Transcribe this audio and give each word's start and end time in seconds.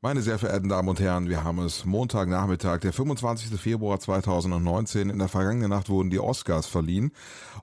Meine 0.00 0.22
sehr 0.22 0.38
verehrten 0.38 0.68
Damen 0.68 0.88
und 0.88 1.00
Herren, 1.00 1.28
wir 1.28 1.42
haben 1.42 1.58
es 1.58 1.84
Montagnachmittag, 1.84 2.78
der 2.78 2.92
25. 2.92 3.60
Februar 3.60 3.98
2019. 3.98 5.10
In 5.10 5.18
der 5.18 5.26
vergangenen 5.26 5.70
Nacht 5.70 5.88
wurden 5.88 6.08
die 6.08 6.20
Oscars 6.20 6.66
verliehen. 6.66 7.10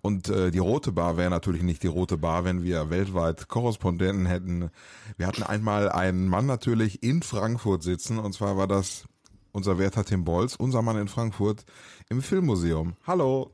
Und 0.02 0.28
äh, 0.28 0.52
die 0.52 0.60
Rote 0.60 0.92
Bar 0.92 1.16
wäre 1.16 1.30
natürlich 1.30 1.64
nicht 1.64 1.82
die 1.82 1.88
Rote 1.88 2.18
Bar, 2.18 2.44
wenn 2.44 2.62
wir 2.62 2.90
weltweit 2.90 3.48
Korrespondenten 3.48 4.26
hätten. 4.26 4.70
Wir 5.16 5.28
hatten 5.28 5.44
einmal 5.44 5.90
einen 5.90 6.28
Mann 6.28 6.46
natürlich 6.46 7.02
in 7.04 7.24
Frankfurt 7.24 7.84
sitzen. 7.84 8.20
Und 8.20 8.34
zwar 8.34 8.58
war 8.58 8.68
das 8.68 9.06
unser 9.54 9.80
werter 9.80 10.04
Tim 10.04 10.26
Bolz, 10.26 10.58
unser 10.58 10.82
Mann 10.82 10.98
in 10.98 11.08
Frankfurt 11.08 11.64
im 12.10 12.22
Filmmuseum. 12.22 12.98
Hallo. 13.08 13.50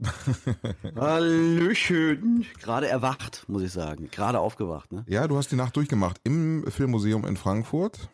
Hallöchen. 0.95 2.47
Gerade 2.59 2.87
erwacht, 2.87 3.45
muss 3.47 3.61
ich 3.61 3.71
sagen. 3.71 4.09
Gerade 4.09 4.39
aufgewacht. 4.39 4.91
Ne? 4.91 5.05
Ja, 5.07 5.27
du 5.27 5.37
hast 5.37 5.51
die 5.51 5.55
Nacht 5.55 5.75
durchgemacht 5.75 6.19
im 6.23 6.65
Filmmuseum 6.67 7.27
in 7.27 7.37
Frankfurt 7.37 8.09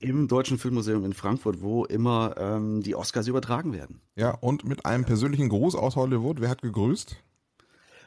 im 0.00 0.28
Deutschen 0.28 0.58
Filmmuseum 0.58 1.04
in 1.04 1.12
Frankfurt, 1.12 1.60
wo 1.62 1.84
immer 1.84 2.34
ähm, 2.38 2.82
die 2.82 2.94
Oscars 2.94 3.28
übertragen 3.28 3.72
werden. 3.72 4.00
Ja, 4.16 4.30
und 4.30 4.64
mit 4.64 4.86
einem 4.86 5.04
persönlichen 5.04 5.48
Gruß 5.48 5.74
aus 5.74 5.96
Hollywood. 5.96 6.40
Wer 6.40 6.48
hat 6.48 6.62
gegrüßt? 6.62 7.16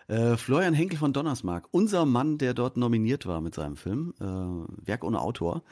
Äh, 0.08 0.36
Florian 0.36 0.74
Henkel 0.74 1.00
von 1.00 1.14
Donnersmarck, 1.14 1.68
unser 1.72 2.06
Mann, 2.06 2.38
der 2.38 2.54
dort 2.54 2.76
nominiert 2.76 3.26
war 3.26 3.40
mit 3.40 3.56
seinem 3.56 3.78
Film, 3.78 4.14
äh, 4.20 4.86
Werk 4.86 5.04
ohne 5.04 5.22
Autor, 5.22 5.64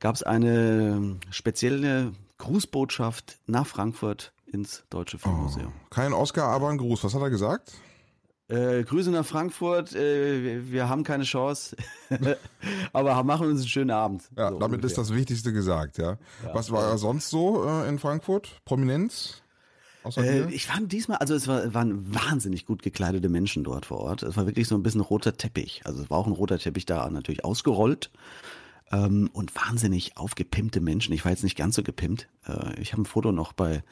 gab 0.00 0.16
es 0.16 0.22
eine 0.22 1.16
spezielle 1.30 2.12
Grußbotschaft 2.38 3.38
nach 3.46 3.66
Frankfurt 3.66 4.32
ins 4.46 4.84
Deutsche 4.90 5.18
Filmmuseum. 5.18 5.68
Oh, 5.68 5.86
kein 5.90 6.12
Oscar, 6.12 6.48
aber 6.48 6.68
ein 6.70 6.78
Gruß. 6.78 7.04
Was 7.04 7.14
hat 7.14 7.22
er 7.22 7.30
gesagt? 7.30 7.72
Äh, 8.48 8.82
Grüße 8.82 9.10
nach 9.10 9.26
Frankfurt. 9.26 9.94
Äh, 9.94 10.70
wir 10.70 10.88
haben 10.88 11.04
keine 11.04 11.24
Chance, 11.24 11.76
aber 12.92 13.22
machen 13.22 13.48
uns 13.48 13.60
einen 13.60 13.68
schönen 13.68 13.90
Abend. 13.90 14.24
Ja, 14.36 14.50
so 14.50 14.58
damit 14.58 14.76
ungefähr. 14.76 14.86
ist 14.86 14.98
das 14.98 15.14
Wichtigste 15.14 15.52
gesagt. 15.52 15.98
Ja. 15.98 16.12
ja 16.44 16.54
Was 16.54 16.70
war 16.70 16.90
ja. 16.90 16.96
sonst 16.96 17.28
so 17.28 17.64
äh, 17.64 17.88
in 17.88 17.98
Frankfurt? 17.98 18.60
Prominenz? 18.64 19.42
Äh, 20.16 20.50
ich 20.50 20.66
fand 20.66 20.92
diesmal, 20.92 21.18
also 21.18 21.34
es 21.34 21.48
war, 21.48 21.74
waren 21.74 22.14
wahnsinnig 22.14 22.64
gut 22.64 22.82
gekleidete 22.82 23.28
Menschen 23.28 23.64
dort 23.64 23.86
vor 23.86 23.98
Ort. 23.98 24.22
Es 24.22 24.36
war 24.36 24.46
wirklich 24.46 24.68
so 24.68 24.74
ein 24.74 24.82
bisschen 24.82 25.00
roter 25.00 25.36
Teppich. 25.36 25.82
Also 25.84 26.02
es 26.02 26.10
war 26.10 26.18
auch 26.18 26.26
ein 26.26 26.32
roter 26.32 26.58
Teppich 26.58 26.86
da 26.86 27.08
natürlich 27.10 27.44
ausgerollt. 27.44 28.10
Ähm, 28.90 29.28
und 29.34 29.54
wahnsinnig 29.54 30.16
aufgepimpte 30.16 30.80
Menschen. 30.80 31.12
Ich 31.12 31.24
war 31.26 31.32
jetzt 31.32 31.44
nicht 31.44 31.58
ganz 31.58 31.76
so 31.76 31.82
gepimpt. 31.82 32.28
Äh, 32.46 32.80
ich 32.80 32.92
habe 32.92 33.02
ein 33.02 33.06
Foto 33.06 33.32
noch 33.32 33.52
bei 33.52 33.82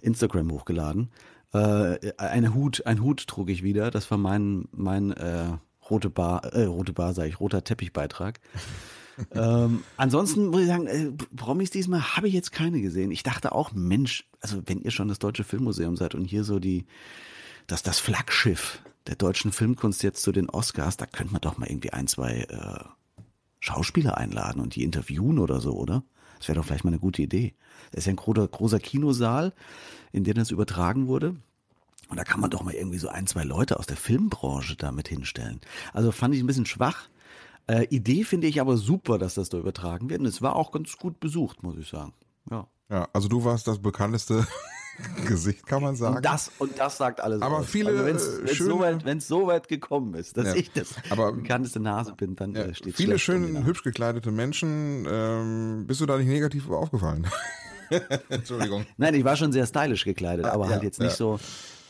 Instagram 0.00 0.50
hochgeladen. 0.50 1.10
Äh, 1.52 2.12
eine 2.18 2.54
Hut, 2.54 2.84
ein 2.86 3.02
Hut 3.02 3.26
trug 3.26 3.48
ich 3.48 3.62
wieder. 3.62 3.90
Das 3.90 4.10
war 4.10 4.18
mein 4.18 4.68
mein 4.72 5.12
äh, 5.12 5.56
rote 5.90 6.10
Bar, 6.10 6.44
äh, 6.52 6.64
rote 6.64 6.92
Bar, 6.92 7.14
sage 7.14 7.28
ich, 7.28 7.40
roter 7.40 7.64
Teppichbeitrag. 7.64 8.40
ähm, 9.32 9.82
ansonsten 9.96 10.48
muss 10.48 10.62
ich 10.62 10.66
sagen, 10.66 10.86
äh, 10.86 11.10
Promis 11.36 11.70
diesmal 11.70 12.16
habe 12.16 12.28
ich 12.28 12.34
jetzt 12.34 12.52
keine 12.52 12.80
gesehen. 12.80 13.10
Ich 13.10 13.22
dachte 13.22 13.52
auch, 13.52 13.72
Mensch, 13.72 14.28
also 14.40 14.62
wenn 14.66 14.80
ihr 14.80 14.90
schon 14.90 15.08
das 15.08 15.18
Deutsche 15.18 15.44
Filmmuseum 15.44 15.96
seid 15.96 16.14
und 16.14 16.24
hier 16.24 16.44
so 16.44 16.58
die, 16.58 16.86
das, 17.66 17.82
das 17.82 17.98
Flaggschiff 17.98 18.80
der 19.06 19.16
deutschen 19.16 19.52
Filmkunst 19.52 20.02
jetzt 20.02 20.22
zu 20.22 20.32
den 20.32 20.50
Oscars, 20.50 20.98
da 20.98 21.06
könnte 21.06 21.32
man 21.32 21.40
doch 21.40 21.56
mal 21.56 21.68
irgendwie 21.68 21.92
ein, 21.92 22.06
zwei 22.06 22.46
äh, 22.48 22.84
Schauspieler 23.58 24.18
einladen 24.18 24.60
und 24.60 24.76
die 24.76 24.84
interviewen 24.84 25.38
oder 25.38 25.60
so, 25.60 25.72
oder? 25.72 26.04
Das 26.38 26.48
wäre 26.48 26.56
doch 26.56 26.64
vielleicht 26.64 26.84
mal 26.84 26.90
eine 26.90 27.00
gute 27.00 27.22
Idee. 27.22 27.54
Das 27.90 28.00
ist 28.00 28.06
ja 28.06 28.12
ein 28.12 28.16
großer, 28.16 28.46
großer 28.48 28.80
Kinosaal, 28.80 29.52
in 30.12 30.24
dem 30.24 30.34
das 30.34 30.50
übertragen 30.50 31.06
wurde. 31.06 31.36
Und 32.08 32.16
da 32.16 32.24
kann 32.24 32.40
man 32.40 32.50
doch 32.50 32.62
mal 32.62 32.74
irgendwie 32.74 32.98
so 32.98 33.08
ein, 33.08 33.26
zwei 33.26 33.44
Leute 33.44 33.78
aus 33.78 33.86
der 33.86 33.96
Filmbranche 33.96 34.76
damit 34.76 35.08
hinstellen. 35.08 35.60
Also 35.92 36.10
fand 36.10 36.34
ich 36.34 36.40
ein 36.40 36.46
bisschen 36.46 36.66
schwach. 36.66 37.08
Äh, 37.66 37.86
Idee 37.90 38.24
finde 38.24 38.46
ich 38.46 38.60
aber 38.60 38.76
super, 38.78 39.18
dass 39.18 39.34
das 39.34 39.50
da 39.50 39.58
übertragen 39.58 40.08
wird. 40.08 40.20
Und 40.20 40.26
es 40.26 40.40
war 40.40 40.56
auch 40.56 40.72
ganz 40.72 40.96
gut 40.96 41.20
besucht, 41.20 41.62
muss 41.62 41.76
ich 41.76 41.88
sagen. 41.88 42.14
Ja. 42.50 42.66
Ja, 42.90 43.06
also 43.12 43.28
du 43.28 43.44
warst 43.44 43.68
das 43.68 43.78
bekannteste 43.78 44.46
Gesicht, 45.26 45.66
kann 45.66 45.82
man 45.82 45.96
sagen. 45.96 46.16
Und 46.16 46.24
das, 46.24 46.50
und 46.58 46.78
das 46.78 46.96
sagt 46.96 47.20
alles. 47.20 47.42
Aber 47.42 47.58
aus. 47.58 47.66
viele, 47.66 47.90
also 47.90 48.04
wenn 48.04 48.16
es 48.16 48.58
so, 48.58 48.80
weit, 48.80 49.22
so 49.22 49.46
weit 49.46 49.68
gekommen 49.68 50.14
ist, 50.14 50.36
dass 50.36 50.48
ja, 50.48 50.54
ich 50.54 50.72
das 50.72 50.94
aber, 51.10 51.32
bekannteste 51.32 51.80
Nase 51.80 52.14
bin, 52.14 52.36
dann 52.36 52.54
ja, 52.54 52.62
äh, 52.62 52.74
steht 52.74 52.96
Viele 52.96 53.18
schön 53.18 53.64
hübsch 53.64 53.82
gekleidete 53.82 54.30
Menschen, 54.30 55.06
ähm, 55.08 55.84
bist 55.86 56.00
du 56.00 56.06
da 56.06 56.18
nicht 56.18 56.28
negativ 56.28 56.68
aufgefallen? 56.68 57.26
Entschuldigung. 58.28 58.86
Nein, 58.96 59.14
ich 59.14 59.24
war 59.24 59.36
schon 59.36 59.52
sehr 59.52 59.66
stylisch 59.66 60.04
gekleidet, 60.04 60.46
aber 60.46 60.66
ja, 60.66 60.72
halt 60.72 60.82
jetzt 60.82 61.00
nicht 61.00 61.16
so 61.16 61.38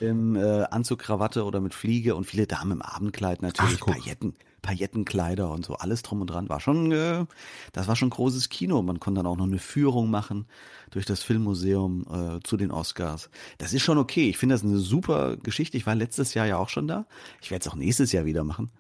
im 0.01 0.37
äh, 0.37 0.65
Anzug, 0.65 1.01
Krawatte 1.01 1.45
oder 1.45 1.61
mit 1.61 1.75
Fliege 1.75 2.15
und 2.15 2.25
viele 2.25 2.47
Damen 2.47 2.73
im 2.73 2.83
Abendkleid 2.83 3.43
natürlich, 3.43 3.81
Ach, 3.83 3.87
Pailletten, 3.87 4.35
Paillettenkleider 4.63 5.51
und 5.51 5.65
so, 5.65 5.75
alles 5.75 6.03
drum 6.03 6.21
und 6.21 6.29
dran. 6.29 6.49
War 6.49 6.61
schon, 6.61 6.93
äh, 6.93 7.25
das 7.73 7.89
war 7.89 7.97
schon 7.97 8.11
großes 8.11 8.49
Kino. 8.49 8.83
Man 8.83 9.01
konnte 9.01 9.19
dann 9.21 9.27
auch 9.27 9.37
noch 9.37 9.47
eine 9.47 9.59
Führung 9.59 10.11
machen 10.11 10.47
durch 10.91 11.07
das 11.07 11.23
Filmmuseum 11.23 12.07
äh, 12.11 12.41
zu 12.43 12.57
den 12.57 12.71
Oscars. 12.71 13.31
Das 13.59 13.73
ist 13.73 13.83
schon 13.83 13.99
okay. 13.99 14.29
Ich 14.29 14.39
finde 14.39 14.55
das 14.55 14.65
eine 14.65 14.79
super 14.79 15.37
Geschichte. 15.37 15.77
Ich 15.77 15.87
war 15.87 15.95
letztes 15.95 16.35
Jahr 16.35 16.47
ja 16.47 16.59
auch 16.59 16.69
schon 16.69 16.89
da. 16.89 17.07
Ich 17.41 17.51
werde 17.51 17.63
es 17.63 17.69
auch 17.69 17.77
nächstes 17.77 18.13
Jahr 18.13 18.25
wieder 18.25 18.45
machen 18.45 18.71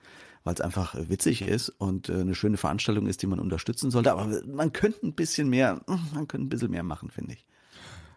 weil 0.44 0.54
es 0.54 0.60
einfach 0.62 0.94
witzig 0.96 1.42
ist 1.42 1.68
und 1.68 2.08
äh, 2.08 2.14
eine 2.14 2.34
schöne 2.34 2.56
Veranstaltung 2.56 3.06
ist, 3.06 3.20
die 3.20 3.26
man 3.26 3.38
unterstützen 3.38 3.90
sollte. 3.90 4.12
Aber 4.12 4.40
man 4.46 4.72
könnte 4.72 5.06
ein 5.06 5.12
bisschen 5.12 5.50
mehr, 5.50 5.82
man 6.14 6.26
könnte 6.26 6.46
ein 6.46 6.48
bisschen 6.48 6.70
mehr 6.70 6.84
machen, 6.84 7.10
finde 7.10 7.34
ich. 7.34 7.44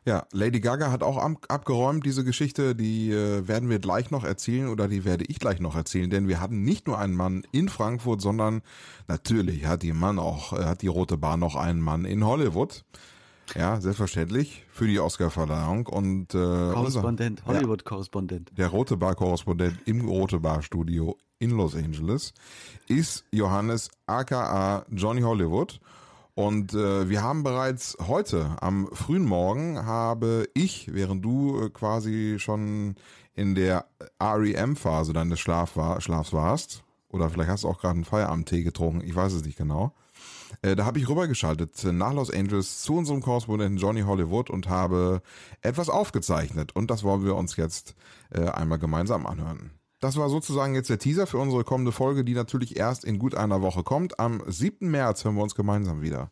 Ja, 0.03 0.25
Lady 0.31 0.59
Gaga 0.59 0.91
hat 0.91 1.03
auch 1.03 1.17
abgeräumt 1.47 2.05
diese 2.05 2.23
Geschichte, 2.23 2.75
die 2.75 3.11
äh, 3.11 3.47
werden 3.47 3.69
wir 3.69 3.77
gleich 3.77 4.09
noch 4.09 4.23
erzählen 4.23 4.67
oder 4.67 4.87
die 4.87 5.05
werde 5.05 5.25
ich 5.27 5.37
gleich 5.37 5.59
noch 5.59 5.75
erzählen, 5.75 6.09
denn 6.09 6.27
wir 6.27 6.41
hatten 6.41 6.63
nicht 6.63 6.87
nur 6.87 6.97
einen 6.97 7.15
Mann 7.15 7.43
in 7.51 7.69
Frankfurt, 7.69 8.19
sondern 8.19 8.63
natürlich 9.07 9.67
hat 9.67 9.83
die 9.83 9.93
Mann 9.93 10.17
auch, 10.17 10.53
äh, 10.53 10.63
hat 10.63 10.81
die 10.81 10.87
Rote 10.87 11.17
Bahn 11.17 11.39
noch 11.39 11.55
einen 11.55 11.81
Mann 11.81 12.05
in 12.05 12.25
Hollywood. 12.25 12.83
Ja, 13.55 13.79
selbstverständlich 13.81 14.65
für 14.71 14.87
die 14.87 14.99
Oscarverleihung 14.99 15.85
und 15.85 16.33
äh, 16.33 16.37
Korrespondent, 16.37 17.45
Hollywood-Korrespondent. 17.45 18.51
Der 18.57 18.69
Rote 18.69 18.97
Bar-Korrespondent 18.97 19.77
im 19.85 20.07
Rote 20.07 20.39
Bar-Studio 20.39 21.17
in 21.37 21.51
Los 21.51 21.75
Angeles 21.75 22.33
ist 22.87 23.25
Johannes 23.31 23.89
aka 24.07 24.85
Johnny 24.89 25.21
Hollywood. 25.21 25.79
Und 26.41 26.73
äh, 26.73 27.07
wir 27.07 27.21
haben 27.21 27.43
bereits 27.43 27.95
heute 28.07 28.55
am 28.61 28.87
frühen 28.93 29.25
Morgen 29.25 29.85
habe 29.85 30.49
ich, 30.55 30.91
während 30.91 31.23
du 31.23 31.65
äh, 31.65 31.69
quasi 31.69 32.37
schon 32.39 32.95
in 33.35 33.53
der 33.53 33.85
REM-Phase 34.19 35.13
deines 35.13 35.39
Schlaf 35.39 35.77
war, 35.77 36.01
Schlafs 36.01 36.33
warst, 36.33 36.83
oder 37.09 37.29
vielleicht 37.29 37.51
hast 37.51 37.63
du 37.63 37.67
auch 37.67 37.79
gerade 37.79 37.93
einen 37.93 38.05
Feierabendtee 38.05 38.63
getrunken, 38.63 39.05
ich 39.07 39.15
weiß 39.15 39.33
es 39.33 39.45
nicht 39.45 39.59
genau. 39.59 39.93
Äh, 40.63 40.75
da 40.75 40.85
habe 40.85 40.97
ich 40.97 41.07
rübergeschaltet 41.07 41.83
nach 41.83 42.13
Los 42.13 42.31
Angeles 42.31 42.81
zu 42.81 42.95
unserem 42.95 43.21
Korrespondenten 43.21 43.77
Johnny 43.77 44.01
Hollywood 44.01 44.49
und 44.49 44.67
habe 44.67 45.21
etwas 45.61 45.89
aufgezeichnet. 45.89 46.75
Und 46.75 46.89
das 46.89 47.03
wollen 47.03 47.23
wir 47.23 47.35
uns 47.35 47.55
jetzt 47.55 47.93
äh, 48.31 48.47
einmal 48.47 48.79
gemeinsam 48.79 49.27
anhören. 49.27 49.69
Das 50.01 50.17
war 50.17 50.29
sozusagen 50.29 50.73
jetzt 50.73 50.89
der 50.89 50.97
Teaser 50.97 51.27
für 51.27 51.37
unsere 51.37 51.63
kommende 51.63 51.91
Folge, 51.91 52.25
die 52.25 52.33
natürlich 52.33 52.75
erst 52.75 53.05
in 53.05 53.19
gut 53.19 53.35
einer 53.35 53.61
Woche 53.61 53.83
kommt. 53.83 54.19
Am 54.19 54.41
7. 54.45 54.89
März 54.89 55.23
hören 55.23 55.35
wir 55.35 55.43
uns 55.43 55.53
gemeinsam 55.53 56.01
wieder. 56.01 56.31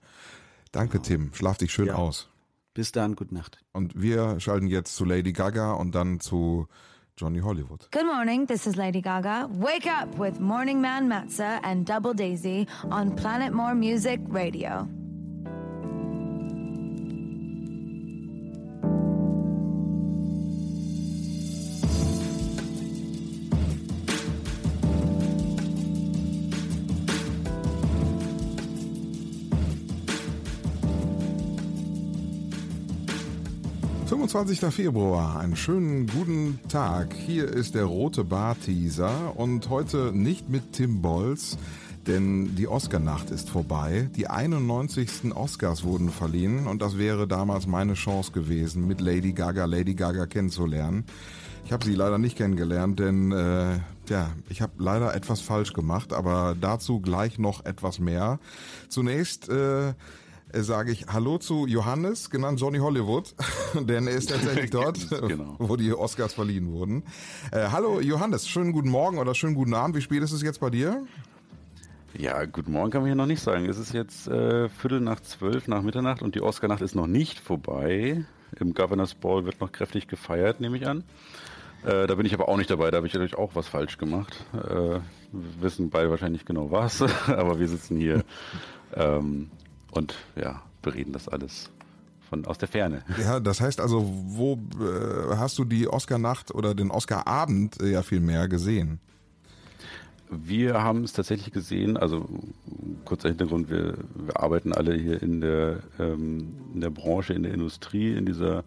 Danke, 0.72 0.94
genau. 0.94 1.04
Tim. 1.04 1.34
Schlaf 1.34 1.60
dich 1.60 1.72
schön 1.72 1.86
ja. 1.86 1.96
aus. 1.96 2.30
Bis 2.74 2.92
dann, 2.92 3.16
gute 3.16 3.36
Nacht. 3.36 3.60
Und 3.72 3.94
wir 4.00 4.40
schalten 4.40 4.68
jetzt 4.68 4.96
zu 4.96 5.06
Lady 5.06 5.34
Gaga 5.34 5.74
und 5.74 5.94
dann 5.94 6.20
zu 6.20 6.68
Johnny 7.16 7.42
Hollywood. 7.42 7.92
Good 7.92 8.06
morning, 8.06 8.48
this 8.48 8.66
is 8.66 8.76
Lady 8.76 9.02
Gaga. 9.02 9.48
Wake 9.52 9.86
up 9.86 10.18
with 10.18 10.40
Morning 10.40 10.82
Man 10.82 11.08
Matza 11.08 11.60
and 11.64 11.88
Double 11.88 12.16
Daisy 12.16 12.66
on 12.90 13.16
Planet 13.16 13.54
More 13.54 13.76
Music 13.76 14.20
Radio. 14.30 14.88
25. 34.10 34.74
Februar, 34.74 35.40
einen 35.40 35.56
schönen 35.56 36.08
guten 36.08 36.60
Tag. 36.68 37.14
Hier 37.14 37.48
ist 37.48 37.76
der 37.76 37.84
rote 37.84 38.24
Bar-Teaser 38.24 39.38
und 39.38 39.70
heute 39.70 40.12
nicht 40.12 40.50
mit 40.50 40.74
Tim 40.74 41.04
Bolz, 41.04 41.60
denn 42.08 42.56
die 42.56 42.68
Oscar-Nacht 42.68 43.30
ist 43.30 43.52
vorbei. 43.52 44.10
Die 44.16 44.28
91. 44.28 45.36
Oscars 45.36 45.84
wurden 45.84 46.10
verliehen 46.10 46.66
und 46.66 46.82
das 46.82 46.98
wäre 46.98 47.28
damals 47.28 47.68
meine 47.68 47.94
Chance 47.94 48.32
gewesen, 48.32 48.88
mit 48.88 49.00
Lady 49.00 49.32
Gaga 49.32 49.66
Lady 49.66 49.94
Gaga 49.94 50.26
kennenzulernen. 50.26 51.04
Ich 51.66 51.72
habe 51.72 51.86
sie 51.86 51.94
leider 51.94 52.18
nicht 52.18 52.36
kennengelernt, 52.36 53.00
denn 53.00 53.32
äh, 53.32 53.78
ja, 54.10 54.32
ich 54.50 54.64
habe 54.64 54.74
leider 54.80 55.14
etwas 55.14 55.40
falsch 55.40 55.74
gemacht, 55.74 56.14
aber 56.14 56.56
dazu 56.60 57.00
gleich 57.00 57.38
noch 57.38 57.64
etwas 57.64 58.00
mehr. 58.00 58.40
Zunächst 58.88 59.50
äh, 59.50 59.94
sage 60.54 60.92
ich 60.92 61.08
Hallo 61.08 61.38
zu 61.38 61.68
Johannes, 61.68 62.30
genannt 62.30 62.60
Johnny 62.60 62.80
Hollywood, 62.80 63.36
denn 63.80 64.08
er 64.08 64.16
ist 64.16 64.30
tatsächlich 64.30 64.70
dort, 64.72 64.98
genau. 65.10 65.56
wo 65.60 65.76
die 65.76 65.94
Oscars 65.94 66.34
verliehen 66.34 66.72
wurden. 66.72 67.04
Äh, 67.52 67.68
hallo 67.72 68.00
Johannes, 68.00 68.48
schönen 68.48 68.72
guten 68.72 68.90
Morgen 68.90 69.20
oder 69.20 69.36
schönen 69.36 69.56
guten 69.56 69.74
Abend. 69.74 69.96
Wie 69.96 70.02
spät 70.02 70.24
ist 70.24 70.32
es 70.32 70.42
jetzt 70.42 70.60
bei 70.60 70.70
dir? 70.70 71.06
Ja, 72.18 72.46
guten 72.46 72.72
Morgen 72.72 72.90
kann 72.90 73.02
man 73.02 73.08
hier 73.08 73.16
noch 73.16 73.28
nicht 73.28 73.42
sagen. 73.42 73.66
Es 73.66 73.78
ist 73.78 73.94
jetzt 73.94 74.28
äh, 74.28 74.68
Viertel 74.70 75.00
nach 75.00 75.20
zwölf 75.20 75.68
nach 75.68 75.84
Mitternacht 75.84 76.24
und 76.24 76.34
die 76.34 76.42
Oscar-Nacht 76.42 76.82
ist 76.82 76.96
noch 76.96 77.08
nicht 77.08 77.40
vorbei. 77.40 78.26
Im 78.60 78.74
Governors 78.74 79.14
Ball 79.14 79.46
wird 79.46 79.62
noch 79.62 79.72
kräftig 79.72 80.08
gefeiert, 80.08 80.60
nehme 80.60 80.78
ich 80.78 80.88
an. 80.88 81.04
Äh, 81.86 82.08
da 82.08 82.16
bin 82.16 82.26
ich 82.26 82.34
aber 82.34 82.50
auch 82.50 82.58
nicht 82.58 82.72
dabei, 82.72 82.90
da 82.90 82.98
habe 82.98 83.08
ich 83.08 83.14
natürlich 83.14 83.38
auch 83.38 83.52
was 83.54 83.68
falsch 83.68 84.00
gemacht. 84.00 84.44
Äh, 84.54 85.00
wissen 85.32 85.92
beide 85.92 86.10
wahrscheinlich 86.10 86.46
genau 86.46 86.72
was, 86.72 87.04
aber 87.28 87.60
wir 87.60 87.68
sitzen 87.68 87.98
hier 87.98 88.24
ähm, 88.96 89.52
und 89.92 90.16
ja, 90.36 90.62
bereden 90.82 91.14
das 91.14 91.28
alles 91.28 91.70
von 92.30 92.46
aus 92.46 92.58
der 92.58 92.68
Ferne. 92.68 93.04
Ja, 93.20 93.40
das 93.40 93.60
heißt 93.60 93.82
also, 93.82 94.06
wo 94.28 94.60
äh, 94.80 95.36
hast 95.36 95.58
du 95.58 95.66
die 95.66 95.88
Oscar-Nacht 95.88 96.54
oder 96.54 96.76
den 96.76 96.92
Oscar-Abend 96.92 97.82
äh, 97.82 97.92
ja 97.92 98.04
viel 98.04 98.20
mehr 98.20 98.48
gesehen? 98.48 99.00
Wir 100.32 100.84
haben 100.84 101.04
es 101.04 101.14
tatsächlich 101.14 101.52
gesehen, 101.52 101.98
also 101.98 102.30
kurzer 103.04 103.30
Hintergrund, 103.30 103.72
wir, 103.72 103.96
wir 104.14 104.40
arbeiten 104.40 104.74
alle 104.74 104.94
hier 104.94 105.24
in 105.24 105.42
der, 105.42 105.80
ähm, 105.98 106.56
in 106.72 106.82
der 106.82 106.92
Branche, 106.92 107.34
in 107.34 107.42
der 107.42 107.54
Industrie, 107.54 108.14
in 108.14 108.28
dieser 108.28 108.64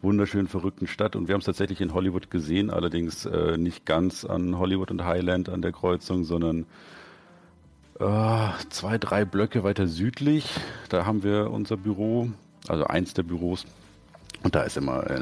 wunderschönen, 0.00 0.48
verrückten 0.48 0.86
Stadt 0.86 1.14
und 1.14 1.28
wir 1.28 1.34
haben 1.34 1.40
es 1.40 1.46
tatsächlich 1.46 1.82
in 1.82 1.92
Hollywood 1.92 2.30
gesehen, 2.30 2.70
allerdings 2.70 3.26
äh, 3.26 3.58
nicht 3.58 3.84
ganz 3.84 4.24
an 4.24 4.58
Hollywood 4.58 4.90
und 4.90 5.04
Highland 5.04 5.50
an 5.50 5.60
der 5.60 5.72
Kreuzung, 5.72 6.24
sondern 6.24 6.64
zwei, 8.70 8.98
drei 8.98 9.24
Blöcke 9.24 9.62
weiter 9.62 9.86
südlich. 9.86 10.50
Da 10.88 11.06
haben 11.06 11.22
wir 11.22 11.50
unser 11.50 11.76
Büro, 11.76 12.28
also 12.66 12.84
eins 12.84 13.14
der 13.14 13.22
Büros 13.22 13.66
und 14.44 14.54
da 14.54 14.62
ist 14.62 14.76
immer 14.76 15.10
äh, 15.10 15.20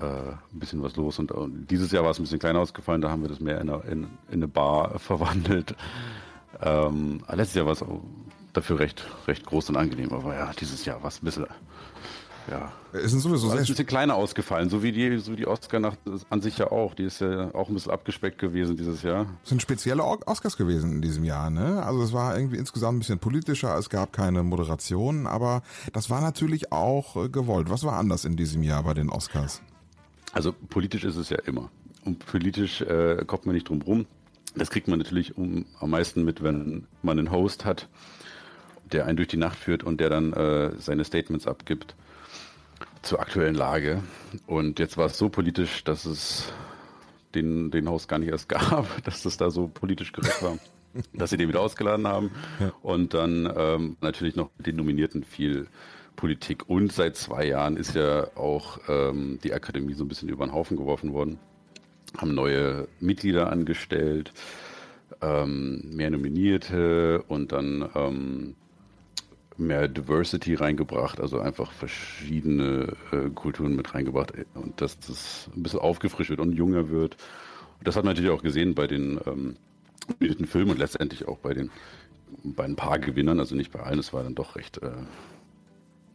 äh, 0.00 0.04
ein 0.04 0.58
bisschen 0.58 0.82
was 0.82 0.96
los. 0.96 1.18
Und, 1.18 1.32
und, 1.32 1.70
dieses 1.70 1.92
Jahr 1.92 2.04
war 2.04 2.10
es 2.10 2.18
ein 2.18 2.24
bisschen 2.24 2.40
kleiner 2.40 2.58
ausgefallen, 2.58 3.00
da 3.00 3.10
haben 3.10 3.22
wir 3.22 3.28
das 3.28 3.40
mehr 3.40 3.60
in 3.60 3.70
eine, 3.70 3.82
in, 3.84 4.02
in 4.02 4.10
eine 4.34 4.48
Bar 4.48 4.98
verwandelt. 4.98 5.74
Ähm, 6.60 7.22
letztes 7.32 7.54
Jahr 7.54 7.66
war 7.66 7.72
es 7.72 7.84
dafür 8.52 8.80
recht, 8.80 9.06
recht 9.26 9.46
groß 9.46 9.70
und 9.70 9.76
angenehm, 9.76 10.12
aber 10.12 10.34
ja, 10.34 10.50
dieses 10.60 10.84
Jahr 10.84 11.02
war 11.02 11.08
es 11.08 11.22
ein 11.22 11.24
bisschen. 11.24 11.46
Ja. 12.50 12.72
Es 12.92 13.10
sind 13.10 13.20
sowieso 13.20 13.48
sehr 13.48 13.58
ein 13.58 13.66
bisschen 13.66 13.86
kleiner 13.86 14.14
ausgefallen, 14.14 14.70
so 14.70 14.82
wie 14.82 14.92
die, 14.92 15.18
so 15.18 15.32
wie 15.32 15.36
die 15.36 15.46
Oscar-Nacht 15.46 15.98
an 16.30 16.40
sich 16.40 16.56
ja 16.56 16.70
auch. 16.72 16.94
Die 16.94 17.04
ist 17.04 17.20
ja 17.20 17.54
auch 17.54 17.68
ein 17.68 17.74
bisschen 17.74 17.92
abgespeckt 17.92 18.38
gewesen 18.38 18.76
dieses 18.76 19.02
Jahr. 19.02 19.26
Es 19.42 19.50
sind 19.50 19.60
spezielle 19.60 20.04
Oscars 20.04 20.56
gewesen 20.56 20.92
in 20.92 21.02
diesem 21.02 21.24
Jahr, 21.24 21.50
ne? 21.50 21.82
Also 21.82 22.02
es 22.02 22.12
war 22.12 22.36
irgendwie 22.36 22.56
insgesamt 22.56 22.96
ein 22.96 22.98
bisschen 23.00 23.18
politischer, 23.18 23.76
es 23.76 23.90
gab 23.90 24.12
keine 24.12 24.42
Moderation, 24.42 25.26
aber 25.26 25.62
das 25.92 26.08
war 26.08 26.22
natürlich 26.22 26.72
auch 26.72 27.16
äh, 27.16 27.28
gewollt. 27.28 27.68
Was 27.68 27.84
war 27.84 27.98
anders 27.98 28.24
in 28.24 28.36
diesem 28.36 28.62
Jahr 28.62 28.82
bei 28.82 28.94
den 28.94 29.10
Oscars? 29.10 29.60
Also 30.32 30.52
politisch 30.52 31.04
ist 31.04 31.16
es 31.16 31.28
ja 31.28 31.38
immer. 31.44 31.70
Und 32.04 32.24
politisch 32.24 32.80
äh, 32.80 33.22
kommt 33.26 33.44
man 33.44 33.54
nicht 33.54 33.68
drum 33.68 33.82
rum. 33.82 34.06
Das 34.54 34.70
kriegt 34.70 34.88
man 34.88 34.98
natürlich 34.98 35.36
um, 35.36 35.66
am 35.78 35.90
meisten 35.90 36.24
mit, 36.24 36.42
wenn 36.42 36.86
man 37.02 37.18
einen 37.18 37.30
Host 37.30 37.66
hat, 37.66 37.88
der 38.92 39.04
einen 39.04 39.16
durch 39.16 39.28
die 39.28 39.36
Nacht 39.36 39.58
führt 39.58 39.84
und 39.84 40.00
der 40.00 40.08
dann 40.08 40.32
äh, 40.32 40.72
seine 40.78 41.04
Statements 41.04 41.46
abgibt 41.46 41.94
zur 43.02 43.20
aktuellen 43.20 43.54
Lage. 43.54 44.02
Und 44.46 44.78
jetzt 44.78 44.96
war 44.96 45.06
es 45.06 45.18
so 45.18 45.28
politisch, 45.28 45.84
dass 45.84 46.04
es 46.04 46.52
den, 47.34 47.70
den 47.70 47.88
Host 47.88 48.08
gar 48.08 48.18
nicht 48.18 48.30
erst 48.30 48.48
gab, 48.48 48.86
dass 49.04 49.24
es 49.24 49.36
da 49.36 49.50
so 49.50 49.68
politisch 49.68 50.12
korrekt 50.12 50.42
war, 50.42 50.58
dass 51.12 51.30
sie 51.30 51.36
den 51.36 51.48
wieder 51.48 51.60
ausgeladen 51.60 52.06
haben. 52.06 52.30
Ja. 52.60 52.72
Und 52.82 53.14
dann 53.14 53.52
ähm, 53.56 53.96
natürlich 54.00 54.36
noch 54.36 54.50
den 54.58 54.76
Nominierten 54.76 55.24
viel 55.24 55.68
Politik. 56.16 56.68
Und 56.68 56.92
seit 56.92 57.16
zwei 57.16 57.46
Jahren 57.46 57.76
ist 57.76 57.94
ja 57.94 58.36
auch 58.36 58.78
ähm, 58.88 59.38
die 59.42 59.54
Akademie 59.54 59.94
so 59.94 60.04
ein 60.04 60.08
bisschen 60.08 60.28
über 60.28 60.46
den 60.46 60.52
Haufen 60.52 60.76
geworfen 60.76 61.12
worden. 61.12 61.38
Haben 62.16 62.34
neue 62.34 62.88
Mitglieder 63.00 63.52
angestellt, 63.52 64.32
ähm, 65.20 65.82
mehr 65.94 66.10
Nominierte 66.10 67.22
und 67.28 67.52
dann 67.52 67.88
ähm, 67.94 68.56
mehr 69.58 69.88
Diversity 69.88 70.54
reingebracht, 70.54 71.20
also 71.20 71.40
einfach 71.40 71.72
verschiedene 71.72 72.96
äh, 73.12 73.28
Kulturen 73.34 73.76
mit 73.76 73.94
reingebracht 73.94 74.32
und 74.54 74.80
dass 74.80 74.98
das 75.00 75.50
ein 75.54 75.62
bisschen 75.62 75.80
aufgefrischt 75.80 76.30
wird 76.30 76.40
und 76.40 76.52
jünger 76.52 76.90
wird. 76.90 77.16
Und 77.78 77.86
das 77.86 77.96
hat 77.96 78.04
man 78.04 78.14
natürlich 78.14 78.30
auch 78.30 78.42
gesehen 78.42 78.74
bei 78.74 78.86
den 78.86 79.20
ähm, 79.26 79.56
Filmen 80.46 80.70
und 80.70 80.78
letztendlich 80.78 81.26
auch 81.28 81.38
bei 81.38 81.54
den 81.54 81.70
bei 82.42 82.64
ein 82.64 82.76
paar 82.76 82.98
Gewinnern, 82.98 83.40
also 83.40 83.54
nicht 83.54 83.72
bei 83.72 83.80
allen, 83.80 83.98
es 83.98 84.12
war 84.12 84.22
dann 84.22 84.34
doch 84.34 84.56
recht 84.56 84.78
äh, 84.82 84.90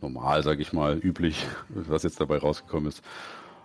normal, 0.01 0.43
sage 0.43 0.61
ich 0.61 0.73
mal, 0.73 0.97
üblich, 0.97 1.45
was 1.69 2.03
jetzt 2.03 2.19
dabei 2.21 2.37
rausgekommen 2.37 2.89
ist. 2.89 3.01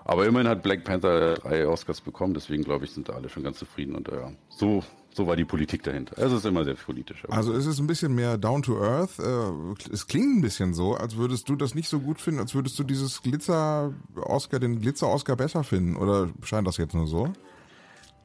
Aber 0.05 0.27
immerhin 0.27 0.49
hat 0.49 0.63
Black 0.63 0.85
Panther 0.85 1.35
drei 1.35 1.67
Oscars 1.67 2.01
bekommen, 2.01 2.35
deswegen 2.35 2.65
glaube 2.65 2.87
ich, 2.87 2.93
sind 2.93 3.09
da 3.09 3.15
alle 3.15 3.29
schon 3.29 3.43
ganz 3.43 3.59
zufrieden 3.59 3.95
und 3.95 4.09
ja, 4.09 4.33
so, 4.49 4.83
so 5.13 5.27
war 5.27 5.37
die 5.37 5.45
Politik 5.45 5.83
dahinter. 5.83 6.17
Es 6.17 6.33
ist 6.33 6.47
immer 6.47 6.65
sehr 6.65 6.75
politisch. 6.75 7.25
Also 7.29 7.53
es 7.53 7.67
ist 7.67 7.79
ein 7.79 7.87
bisschen 7.87 8.15
mehr 8.15 8.39
down 8.39 8.63
to 8.63 8.81
earth. 8.81 9.19
Äh, 9.19 9.93
es 9.93 10.07
klingt 10.07 10.39
ein 10.39 10.41
bisschen 10.41 10.73
so, 10.73 10.95
als 10.95 11.17
würdest 11.17 11.49
du 11.49 11.57
das 11.57 11.75
nicht 11.75 11.89
so 11.89 12.01
gut 12.01 12.21
finden, 12.21 12.41
als 12.41 12.55
würdest 12.55 12.79
du 12.79 12.85
dieses 12.85 13.21
Glitzer-Oscar, 13.23 14.59
den 14.61 14.81
Glitzer-Oscar 14.81 15.37
besser 15.37 15.65
finden. 15.65 15.97
Oder 15.97 16.31
scheint 16.43 16.67
das 16.67 16.79
jetzt 16.79 16.95
nur 16.95 17.07
so? 17.07 17.33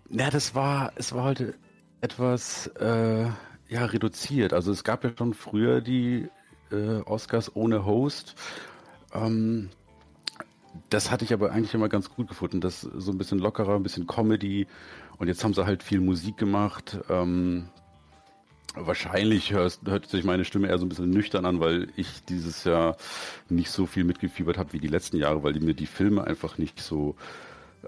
Ja, 0.09 0.29
das 0.29 0.55
war, 0.55 0.93
es 0.95 1.13
war 1.13 1.23
heute 1.23 1.55
etwas 2.01 2.67
äh, 2.79 3.23
ja, 3.69 3.85
reduziert. 3.85 4.53
Also 4.53 4.71
es 4.71 4.83
gab 4.83 5.03
ja 5.03 5.11
schon 5.17 5.33
früher 5.33 5.81
die 5.81 6.29
äh, 6.71 7.01
Oscars 7.05 7.55
ohne 7.55 7.85
Host. 7.85 8.35
Ähm, 9.13 9.69
das 10.89 11.11
hatte 11.11 11.25
ich 11.25 11.33
aber 11.33 11.51
eigentlich 11.51 11.73
immer 11.73 11.89
ganz 11.89 12.09
gut 12.09 12.27
gefunden. 12.27 12.61
Das 12.61 12.81
so 12.81 13.11
ein 13.11 13.17
bisschen 13.17 13.39
lockerer, 13.39 13.75
ein 13.75 13.83
bisschen 13.83 14.07
Comedy. 14.07 14.67
Und 15.17 15.27
jetzt 15.27 15.43
haben 15.43 15.53
sie 15.53 15.65
halt 15.65 15.83
viel 15.83 15.99
Musik 15.99 16.37
gemacht. 16.37 16.99
Ähm, 17.09 17.69
wahrscheinlich 18.75 19.51
hörst, 19.51 19.81
hört 19.85 20.07
sich 20.07 20.23
meine 20.23 20.45
Stimme 20.45 20.67
eher 20.67 20.77
so 20.77 20.85
ein 20.85 20.89
bisschen 20.89 21.09
nüchtern 21.09 21.45
an, 21.45 21.59
weil 21.59 21.89
ich 21.95 22.23
dieses 22.25 22.63
Jahr 22.63 22.97
nicht 23.49 23.69
so 23.69 23.85
viel 23.85 24.03
mitgefiebert 24.03 24.57
habe 24.57 24.73
wie 24.73 24.79
die 24.79 24.87
letzten 24.87 25.17
Jahre, 25.17 25.43
weil 25.43 25.53
mir 25.59 25.73
die 25.73 25.85
Filme 25.85 26.23
einfach 26.23 26.57
nicht 26.57 26.79
so 26.79 27.15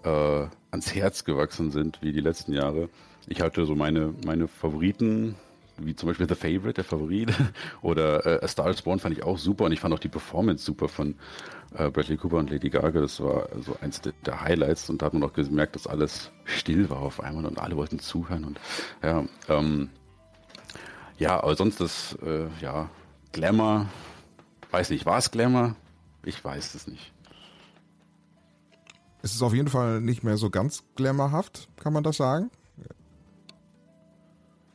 äh, 0.04 0.48
ans 0.72 0.94
Herz 0.94 1.24
gewachsen 1.24 1.72
sind 1.72 2.00
wie 2.02 2.12
die 2.12 2.22
letzten 2.22 2.54
Jahre. 2.54 2.90
Ich 3.28 3.42
hatte 3.42 3.66
so 3.66 3.76
meine, 3.76 4.14
meine 4.26 4.48
Favoriten, 4.48 5.36
wie 5.78 5.96
zum 5.96 6.08
Beispiel 6.08 6.28
The 6.30 6.36
Favorite, 6.36 6.74
der 6.74 6.84
Favorit, 6.84 7.34
oder 7.82 8.26
äh, 8.26 8.46
A 8.46 8.48
Star 8.48 8.70
is 8.70 8.82
Born 8.82 9.00
fand 9.00 9.18
ich 9.18 9.24
auch 9.24 9.38
super 9.38 9.66
und 9.66 9.72
ich 9.72 9.80
fand 9.80 9.94
auch 9.94 10.00
die 10.00 10.10
Performance 10.10 10.64
super 10.64 10.88
von 10.88 11.16
Bradley 11.76 12.18
Cooper 12.18 12.38
und 12.38 12.50
Lady 12.50 12.70
Gaga. 12.70 13.02
Das 13.02 13.20
war 13.22 13.48
so 13.62 13.78
eins 13.82 14.02
der, 14.02 14.14
der, 14.26 14.42
Highlights 14.42 14.90
und 14.90 15.02
da 15.02 15.08
hat 15.08 15.14
man 15.14 15.24
auch 15.24 15.34
gemerkt, 15.34 15.76
dass 15.76 15.88
alles 15.88 16.32
still 16.46 16.90
war 16.90 17.00
auf 17.00 17.20
einmal 17.20 17.46
und 17.46 17.60
alle 17.60 17.76
wollten 17.76 18.00
zuhören 18.00 18.46
und 18.46 18.60
ja, 19.04 19.26
ähm, 19.50 19.90
ja, 21.18 21.42
aber 21.42 21.56
sonst 21.56 21.80
das, 21.80 22.18
äh, 22.26 22.48
ja, 22.62 22.90
Glamour, 23.32 23.88
weiß 24.72 24.90
nicht, 24.90 25.06
war 25.06 25.18
es 25.18 25.32
Glamour? 25.32 25.76
Ich 26.24 26.44
weiß 26.44 26.76
es 26.76 26.88
nicht. 26.88 27.14
Es 29.22 29.34
ist 29.34 29.42
auf 29.42 29.54
jeden 29.54 29.70
Fall 29.70 30.02
nicht 30.02 30.24
mehr 30.24 30.38
so 30.38 30.50
ganz 30.50 30.84
glamourhaft, 30.96 31.70
kann 31.78 31.94
man 31.94 32.04
das 32.04 32.18
sagen? 32.18 32.52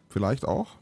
Vielleicht 0.08 0.44
auch? 0.44 0.79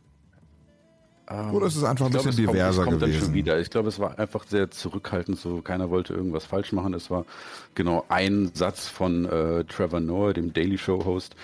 Ähm, 1.31 1.55
Oder 1.55 1.67
ist 1.67 1.77
es 1.77 1.85
einfach 1.85 2.07
ein 2.07 2.13
bisschen 2.13 2.33
glaube, 2.33 2.53
diverser 2.53 2.85
kommt, 2.85 3.01
gewesen? 3.01 3.13
Dann 3.13 3.21
schon 3.27 3.35
wieder. 3.35 3.61
Ich 3.61 3.71
glaube, 3.71 3.89
es 3.89 3.99
war 3.99 4.19
einfach 4.19 4.47
sehr 4.47 4.71
zurückhaltend, 4.71 5.39
so 5.39 5.61
keiner 5.61 5.91
wollte 5.91 6.15
irgendwas 6.15 6.45
falsch 6.45 6.73
machen. 6.73 6.95
Es 6.95 7.11
war 7.11 7.27
genau 7.75 8.05
ein 8.09 8.51
Satz 8.55 8.89
von 8.89 9.27
äh, 9.27 9.65
Trevor 9.65 10.01
Noah, 10.01 10.33
dem 10.33 10.53
Daily 10.53 10.79
Show 10.79 11.05
Host, 11.05 11.37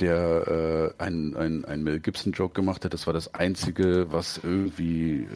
der 0.00 0.94
äh, 0.98 1.02
einen 1.02 1.64
ein 1.64 1.84
Mel 1.84 2.00
Gibson 2.00 2.32
Joke 2.32 2.54
gemacht 2.54 2.84
hat. 2.84 2.94
Das 2.94 3.06
war 3.06 3.14
das 3.14 3.32
einzige, 3.34 4.06
was 4.10 4.40
irgendwie 4.42 5.22
äh, 5.22 5.26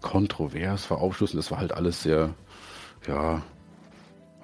kontrovers 0.00 0.88
war, 0.90 0.98
aufschlussend. 0.98 1.38
Das 1.38 1.50
war 1.50 1.58
halt 1.58 1.72
alles 1.72 2.02
sehr, 2.02 2.34
ja, 3.06 3.42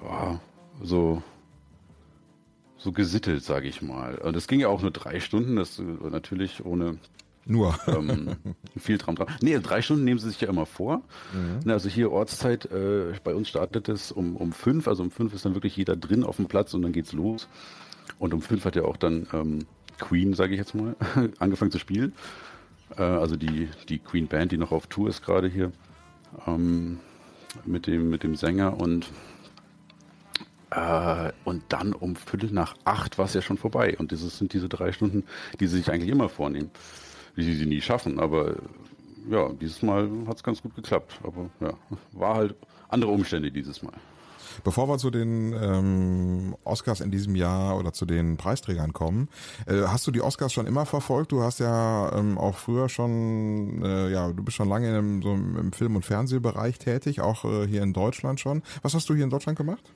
ja 0.03 0.39
so 0.83 1.23
so 2.77 2.91
gesittelt, 2.91 3.43
sage 3.43 3.67
ich 3.67 3.81
mal. 3.81 4.15
Und 4.19 4.35
es 4.35 4.47
ging 4.47 4.59
ja 4.59 4.67
auch 4.67 4.81
nur 4.81 4.91
drei 4.91 5.19
Stunden, 5.19 5.55
das 5.55 5.81
natürlich 6.11 6.63
ohne 6.65 6.99
nur. 7.45 7.75
ähm, 7.87 8.35
viel 8.77 8.97
Traum 8.97 9.15
dran. 9.15 9.27
Nee, 9.41 9.59
drei 9.59 9.81
Stunden 9.81 10.03
nehmen 10.03 10.19
sie 10.19 10.29
sich 10.29 10.41
ja 10.41 10.49
immer 10.49 10.65
vor. 10.65 11.03
Mhm. 11.33 11.69
Also 11.69 11.89
hier 11.89 12.11
Ortszeit, 12.11 12.65
äh, 12.65 13.13
bei 13.23 13.35
uns 13.35 13.49
startet 13.49 13.87
es 13.87 14.11
um, 14.11 14.35
um 14.35 14.51
fünf, 14.51 14.87
also 14.87 15.03
um 15.03 15.11
fünf 15.11 15.33
ist 15.33 15.45
dann 15.45 15.53
wirklich 15.53 15.77
jeder 15.77 15.95
drin 15.95 16.23
auf 16.23 16.37
dem 16.37 16.47
Platz 16.47 16.73
und 16.73 16.81
dann 16.81 16.91
geht's 16.91 17.13
los. 17.13 17.47
Und 18.17 18.33
um 18.33 18.41
fünf 18.41 18.65
hat 18.65 18.75
ja 18.75 18.83
auch 18.83 18.97
dann 18.97 19.27
ähm, 19.33 19.59
Queen, 19.99 20.33
sage 20.33 20.53
ich 20.53 20.59
jetzt 20.59 20.73
mal, 20.73 20.95
angefangen 21.39 21.71
zu 21.71 21.79
spielen. 21.79 22.13
Äh, 22.97 23.03
also 23.03 23.35
die, 23.35 23.69
die 23.89 23.99
Queen 23.99 24.27
Band, 24.27 24.51
die 24.51 24.57
noch 24.57 24.71
auf 24.71 24.87
Tour 24.87 25.09
ist 25.09 25.23
gerade 25.23 25.47
hier. 25.47 25.71
Ähm, 26.47 26.99
mit 27.65 27.87
dem, 27.87 28.09
mit 28.09 28.23
dem 28.23 28.35
Sänger 28.35 28.77
und 28.81 29.07
äh, 30.71 31.31
und 31.45 31.63
dann 31.69 31.93
um 31.93 32.15
Viertel 32.15 32.51
nach 32.51 32.75
acht 32.83 33.17
war 33.17 33.25
es 33.25 33.33
ja 33.33 33.41
schon 33.41 33.57
vorbei. 33.57 33.95
Und 33.97 34.11
das 34.11 34.21
sind 34.37 34.51
diese 34.51 34.67
drei 34.67 34.91
Stunden, 34.91 35.23
die 35.59 35.67
sie 35.67 35.77
sich 35.77 35.91
eigentlich 35.91 36.09
immer 36.09 36.27
vornehmen 36.27 36.71
wie 37.35 37.43
sie 37.43 37.55
sie 37.55 37.65
nie 37.65 37.81
schaffen. 37.81 38.19
Aber 38.19 38.55
ja, 39.29 39.49
dieses 39.53 39.81
Mal 39.81 40.09
hat 40.27 40.37
es 40.37 40.43
ganz 40.43 40.61
gut 40.61 40.75
geklappt. 40.75 41.19
Aber 41.23 41.49
ja, 41.59 41.73
war 42.13 42.35
halt 42.35 42.55
andere 42.89 43.11
Umstände 43.11 43.51
dieses 43.51 43.81
Mal. 43.83 43.93
Bevor 44.63 44.87
wir 44.87 44.97
zu 44.97 45.11
den 45.11 45.53
ähm, 45.53 46.55
Oscars 46.63 47.01
in 47.01 47.11
diesem 47.11 47.35
Jahr 47.35 47.77
oder 47.77 47.93
zu 47.93 48.05
den 48.05 48.37
Preisträgern 48.37 48.93
kommen, 48.93 49.29
äh, 49.67 49.81
hast 49.87 50.07
du 50.07 50.11
die 50.11 50.21
Oscars 50.21 50.53
schon 50.53 50.65
immer 50.65 50.85
verfolgt? 50.85 51.31
Du 51.31 51.41
hast 51.41 51.59
ja 51.59 52.11
ähm, 52.17 52.37
auch 52.37 52.55
früher 52.55 52.87
schon, 52.87 53.83
äh, 53.83 54.11
ja, 54.11 54.31
du 54.31 54.43
bist 54.43 54.55
schon 54.55 54.69
lange 54.69 54.97
im, 54.97 55.21
so 55.21 55.33
im 55.33 55.73
Film- 55.73 55.95
und 55.95 56.05
Fernsehbereich 56.05 56.79
tätig, 56.79 57.21
auch 57.21 57.43
äh, 57.45 57.67
hier 57.67 57.83
in 57.83 57.93
Deutschland 57.93 58.39
schon. 58.39 58.63
Was 58.81 58.93
hast 58.93 59.09
du 59.09 59.15
hier 59.15 59.25
in 59.25 59.29
Deutschland 59.29 59.57
gemacht? 59.57 59.93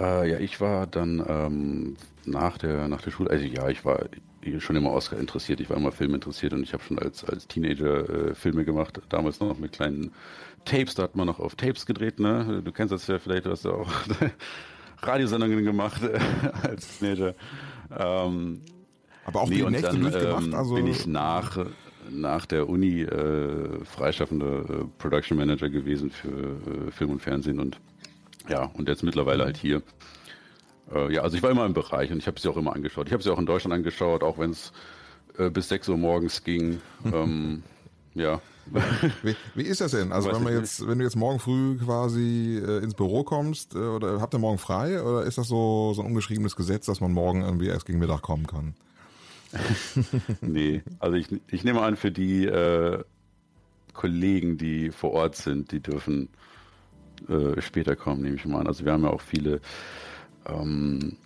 Äh, 0.00 0.30
ja, 0.30 0.38
ich 0.38 0.60
war 0.60 0.86
dann 0.86 1.24
ähm, 1.26 1.96
nach 2.24 2.58
der 2.58 2.88
nach 2.88 3.02
der 3.02 3.10
Schule, 3.10 3.30
also 3.30 3.44
ja, 3.44 3.68
ich 3.68 3.84
war 3.84 4.00
schon 4.58 4.76
immer 4.76 4.92
Oscar 4.92 5.18
interessiert, 5.18 5.60
ich 5.60 5.68
war 5.70 5.76
immer 5.76 5.92
Film 5.92 6.14
interessiert 6.14 6.52
und 6.52 6.62
ich 6.62 6.72
habe 6.72 6.82
schon 6.82 6.98
als 6.98 7.24
als 7.24 7.46
Teenager 7.46 8.30
äh, 8.30 8.34
Filme 8.34 8.64
gemacht, 8.64 9.00
damals 9.08 9.40
noch 9.40 9.58
mit 9.58 9.72
kleinen 9.72 10.12
Tapes, 10.64 10.94
da 10.94 11.04
hat 11.04 11.16
man 11.16 11.26
noch 11.26 11.40
auf 11.40 11.54
Tapes 11.54 11.86
gedreht, 11.86 12.20
ne? 12.20 12.62
Du 12.64 12.72
kennst 12.72 12.92
das 12.92 13.06
ja 13.06 13.18
vielleicht, 13.18 13.46
du 13.46 13.50
hast 13.50 13.64
ja 13.64 13.72
auch 13.72 13.90
Radiosendungen 15.02 15.64
gemacht 15.64 16.02
äh, 16.02 16.18
als 16.66 16.98
Teenager. 16.98 17.34
Ähm, 17.96 18.60
Aber 19.24 19.42
auch 19.42 19.48
nee, 19.48 19.56
die 19.56 19.64
Nächte 19.64 19.88
dann, 19.88 20.02
durchgemacht, 20.02 20.46
ähm, 20.46 20.54
also 20.54 20.74
bin 20.74 20.86
ich 20.86 21.06
nach 21.06 21.66
nach 22.10 22.46
der 22.46 22.68
Uni 22.68 23.02
äh, 23.02 23.84
freischaffender 23.84 24.60
äh, 24.60 24.84
Production 24.98 25.36
Manager 25.36 25.68
gewesen 25.68 26.10
für 26.10 26.28
äh, 26.28 26.90
Film 26.90 27.10
und 27.10 27.20
Fernsehen 27.22 27.60
und 27.60 27.78
ja, 28.48 28.64
und 28.64 28.88
jetzt 28.88 29.02
mittlerweile 29.02 29.44
halt 29.44 29.58
hier. 29.58 29.82
Äh, 30.94 31.14
ja, 31.14 31.22
also 31.22 31.36
ich 31.36 31.42
war 31.42 31.50
immer 31.50 31.66
im 31.66 31.74
Bereich 31.74 32.10
und 32.10 32.18
ich 32.18 32.26
habe 32.26 32.40
sie 32.40 32.48
auch 32.48 32.56
immer 32.56 32.74
angeschaut. 32.74 33.06
Ich 33.06 33.12
habe 33.12 33.22
sie 33.22 33.30
auch 33.32 33.38
in 33.38 33.46
Deutschland 33.46 33.74
angeschaut, 33.74 34.22
auch 34.22 34.38
wenn 34.38 34.50
es 34.50 34.72
äh, 35.38 35.50
bis 35.50 35.68
6 35.68 35.88
Uhr 35.90 35.96
morgens 35.96 36.44
ging. 36.44 36.80
ähm, 37.04 37.62
ja. 38.14 38.40
Wie, 39.22 39.34
wie, 39.54 39.62
ist 39.62 39.80
das 39.80 39.92
denn? 39.92 40.12
Also 40.12 40.30
wenn 40.30 40.42
man 40.42 40.52
jetzt, 40.52 40.86
wenn 40.86 40.98
du 40.98 41.04
jetzt 41.04 41.16
morgen 41.16 41.38
früh 41.38 41.78
quasi 41.78 42.60
äh, 42.62 42.82
ins 42.82 42.94
Büro 42.94 43.24
kommst, 43.24 43.74
äh, 43.74 43.78
oder 43.78 44.20
habt 44.20 44.34
ihr 44.34 44.38
morgen 44.38 44.58
frei, 44.58 45.02
oder 45.02 45.22
ist 45.22 45.38
das 45.38 45.48
so, 45.48 45.94
so 45.94 46.02
ein 46.02 46.08
ungeschriebenes 46.08 46.54
Gesetz, 46.54 46.84
dass 46.84 47.00
man 47.00 47.12
morgen 47.12 47.40
irgendwie 47.40 47.68
erst 47.68 47.86
gegen 47.86 47.98
Mittag 47.98 48.20
kommen 48.20 48.46
kann? 48.46 48.74
nee, 50.42 50.82
also 50.98 51.16
ich, 51.16 51.28
ich 51.46 51.64
nehme 51.64 51.80
an, 51.80 51.96
für 51.96 52.10
die 52.10 52.44
äh, 52.44 53.02
Kollegen, 53.94 54.58
die 54.58 54.90
vor 54.90 55.12
Ort 55.12 55.36
sind, 55.36 55.72
die 55.72 55.80
dürfen 55.80 56.28
äh, 57.28 57.60
später 57.62 57.96
kommen, 57.96 58.22
nehme 58.22 58.36
ich 58.36 58.44
mal 58.44 58.60
an. 58.60 58.66
Also 58.66 58.84
wir 58.84 58.92
haben 58.92 59.04
ja 59.04 59.10
auch 59.10 59.22
viele 59.22 59.60
ähm, 60.48 61.16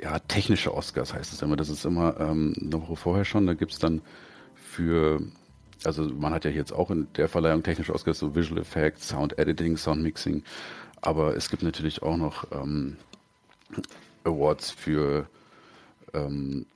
ja, 0.00 0.18
technische 0.18 0.74
Oscars 0.74 1.14
heißt 1.14 1.32
es 1.32 1.42
immer. 1.42 1.56
Das 1.56 1.68
ist 1.68 1.84
immer 1.84 2.18
ähm, 2.20 2.54
eine 2.60 2.82
Woche 2.82 2.96
vorher 2.96 3.24
schon. 3.24 3.46
Da 3.46 3.54
gibt 3.54 3.72
es 3.72 3.78
dann 3.78 4.02
für, 4.54 5.20
also 5.84 6.04
man 6.04 6.32
hat 6.32 6.44
ja 6.44 6.50
jetzt 6.50 6.72
auch 6.72 6.90
in 6.90 7.08
der 7.16 7.28
Verleihung 7.28 7.62
technische 7.62 7.94
Oscars, 7.94 8.18
so 8.18 8.34
Visual 8.34 8.60
Effects, 8.60 9.08
Sound 9.08 9.38
Editing, 9.38 9.76
Sound 9.76 10.02
Mixing. 10.02 10.42
Aber 11.00 11.36
es 11.36 11.50
gibt 11.50 11.62
natürlich 11.62 12.02
auch 12.02 12.16
noch 12.16 12.46
ähm, 12.52 12.96
Awards 14.24 14.70
für 14.70 15.28
ähm, 16.14 16.66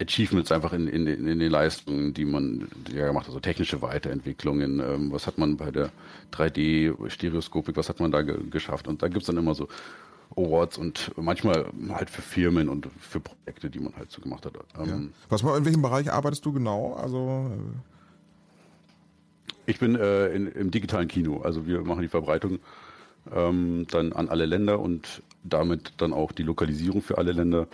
Achievements 0.00 0.50
einfach 0.50 0.72
in, 0.72 0.86
in, 0.86 1.06
in 1.06 1.38
den 1.38 1.50
Leistungen, 1.50 2.14
die 2.14 2.24
man 2.24 2.68
ja 2.92 3.06
gemacht 3.06 3.24
hat, 3.24 3.30
also 3.30 3.40
technische 3.40 3.82
Weiterentwicklungen, 3.82 4.80
ähm, 4.80 5.12
was 5.12 5.26
hat 5.26 5.36
man 5.36 5.56
bei 5.56 5.70
der 5.70 5.90
3D-Stereoskopik, 6.32 7.76
was 7.76 7.88
hat 7.88 8.00
man 8.00 8.10
da 8.10 8.22
ge 8.22 8.38
geschafft? 8.48 8.88
Und 8.88 9.02
da 9.02 9.08
gibt 9.08 9.20
es 9.20 9.26
dann 9.26 9.36
immer 9.36 9.54
so 9.54 9.68
Awards 10.36 10.78
und 10.78 11.10
manchmal 11.16 11.66
halt 11.88 12.10
für 12.10 12.22
Firmen 12.22 12.68
und 12.68 12.88
für 12.98 13.20
Projekte, 13.20 13.70
die 13.70 13.80
man 13.80 13.94
halt 13.96 14.10
so 14.10 14.20
gemacht 14.20 14.46
hat. 14.46 14.54
Ähm, 14.78 14.86
ja. 14.88 14.98
Was 15.28 15.42
in 15.42 15.64
welchem 15.64 15.82
Bereich 15.82 16.12
arbeitest 16.12 16.44
du 16.44 16.52
genau? 16.52 16.94
Also 16.94 17.50
äh 17.50 17.90
ich 19.66 19.78
bin 19.78 19.94
äh, 19.96 20.28
in, 20.28 20.48
im 20.48 20.70
digitalen 20.70 21.08
Kino, 21.08 21.42
also 21.42 21.66
wir 21.66 21.82
machen 21.82 22.02
die 22.02 22.08
Verbreitung 22.08 22.58
ähm, 23.32 23.86
dann 23.90 24.12
an 24.12 24.28
alle 24.28 24.46
Länder 24.46 24.80
und 24.80 25.22
damit 25.44 25.92
dann 25.98 26.12
auch 26.12 26.32
die 26.32 26.42
Lokalisierung 26.42 27.02
für 27.02 27.18
alle 27.18 27.32
Länder 27.32 27.68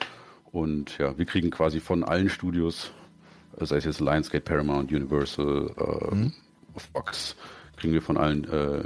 und 0.52 0.98
ja, 0.98 1.16
wir 1.16 1.24
kriegen 1.24 1.50
quasi 1.50 1.80
von 1.80 2.04
allen 2.04 2.28
Studios, 2.28 2.92
sei 3.58 3.76
es 3.76 3.84
jetzt 3.84 4.00
Lionsgate, 4.00 4.44
Paramount, 4.44 4.92
Universal, 4.92 5.70
äh, 5.78 6.14
mhm. 6.14 6.32
Fox, 6.92 7.36
kriegen 7.76 7.94
wir 7.94 8.02
von 8.02 8.16
allen 8.16 8.44
äh, 8.44 8.84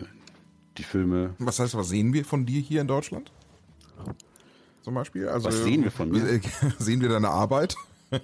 die 0.79 0.83
Filme. 0.83 1.35
Was 1.39 1.59
heißt, 1.59 1.77
was 1.77 1.89
sehen 1.89 2.12
wir 2.12 2.25
von 2.25 2.47
dir 2.47 2.61
hier 2.61 2.81
in 2.81 2.87
Deutschland? 2.87 3.33
Zum 4.83 4.95
Beispiel? 4.95 5.28
Also, 5.28 5.49
was 5.49 5.62
sehen 5.62 5.85
wir 5.85 5.90
von 5.90 6.11
mir? 6.11 6.40
Sehen 6.78 7.00
wir 7.00 7.09
deine 7.09 7.28
Arbeit? 7.28 7.76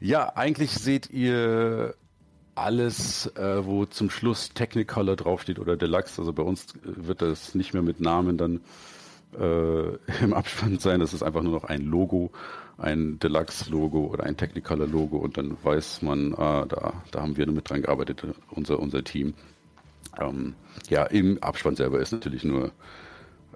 ja, 0.00 0.32
eigentlich 0.34 0.70
seht 0.70 1.10
ihr 1.10 1.94
alles, 2.54 3.26
äh, 3.36 3.64
wo 3.64 3.86
zum 3.86 4.10
Schluss 4.10 4.50
Technicolor 4.50 5.16
draufsteht 5.16 5.58
oder 5.58 5.76
Deluxe. 5.76 6.20
Also 6.20 6.32
bei 6.32 6.42
uns 6.42 6.66
wird 6.82 7.22
das 7.22 7.54
nicht 7.54 7.72
mehr 7.72 7.82
mit 7.82 8.00
Namen 8.00 8.36
dann 8.36 8.60
äh, 9.38 9.96
im 10.22 10.34
Abspann 10.34 10.78
sein. 10.78 11.00
Das 11.00 11.14
ist 11.14 11.22
einfach 11.22 11.42
nur 11.42 11.52
noch 11.52 11.64
ein 11.64 11.82
Logo, 11.82 12.30
ein 12.78 13.18
Deluxe-Logo 13.18 14.06
oder 14.06 14.24
ein 14.24 14.36
Technicolor-Logo 14.36 15.16
und 15.16 15.36
dann 15.36 15.56
weiß 15.62 16.02
man, 16.02 16.34
ah, 16.34 16.66
da, 16.66 16.92
da 17.10 17.22
haben 17.22 17.36
wir 17.36 17.50
mit 17.50 17.68
dran 17.70 17.82
gearbeitet, 17.82 18.24
unser, 18.50 18.78
unser 18.78 19.04
Team. 19.04 19.34
Ähm, 20.20 20.54
ja, 20.90 21.04
im 21.04 21.42
Abspann 21.42 21.76
selber 21.76 22.00
ist 22.00 22.12
natürlich 22.12 22.44
nur 22.44 22.72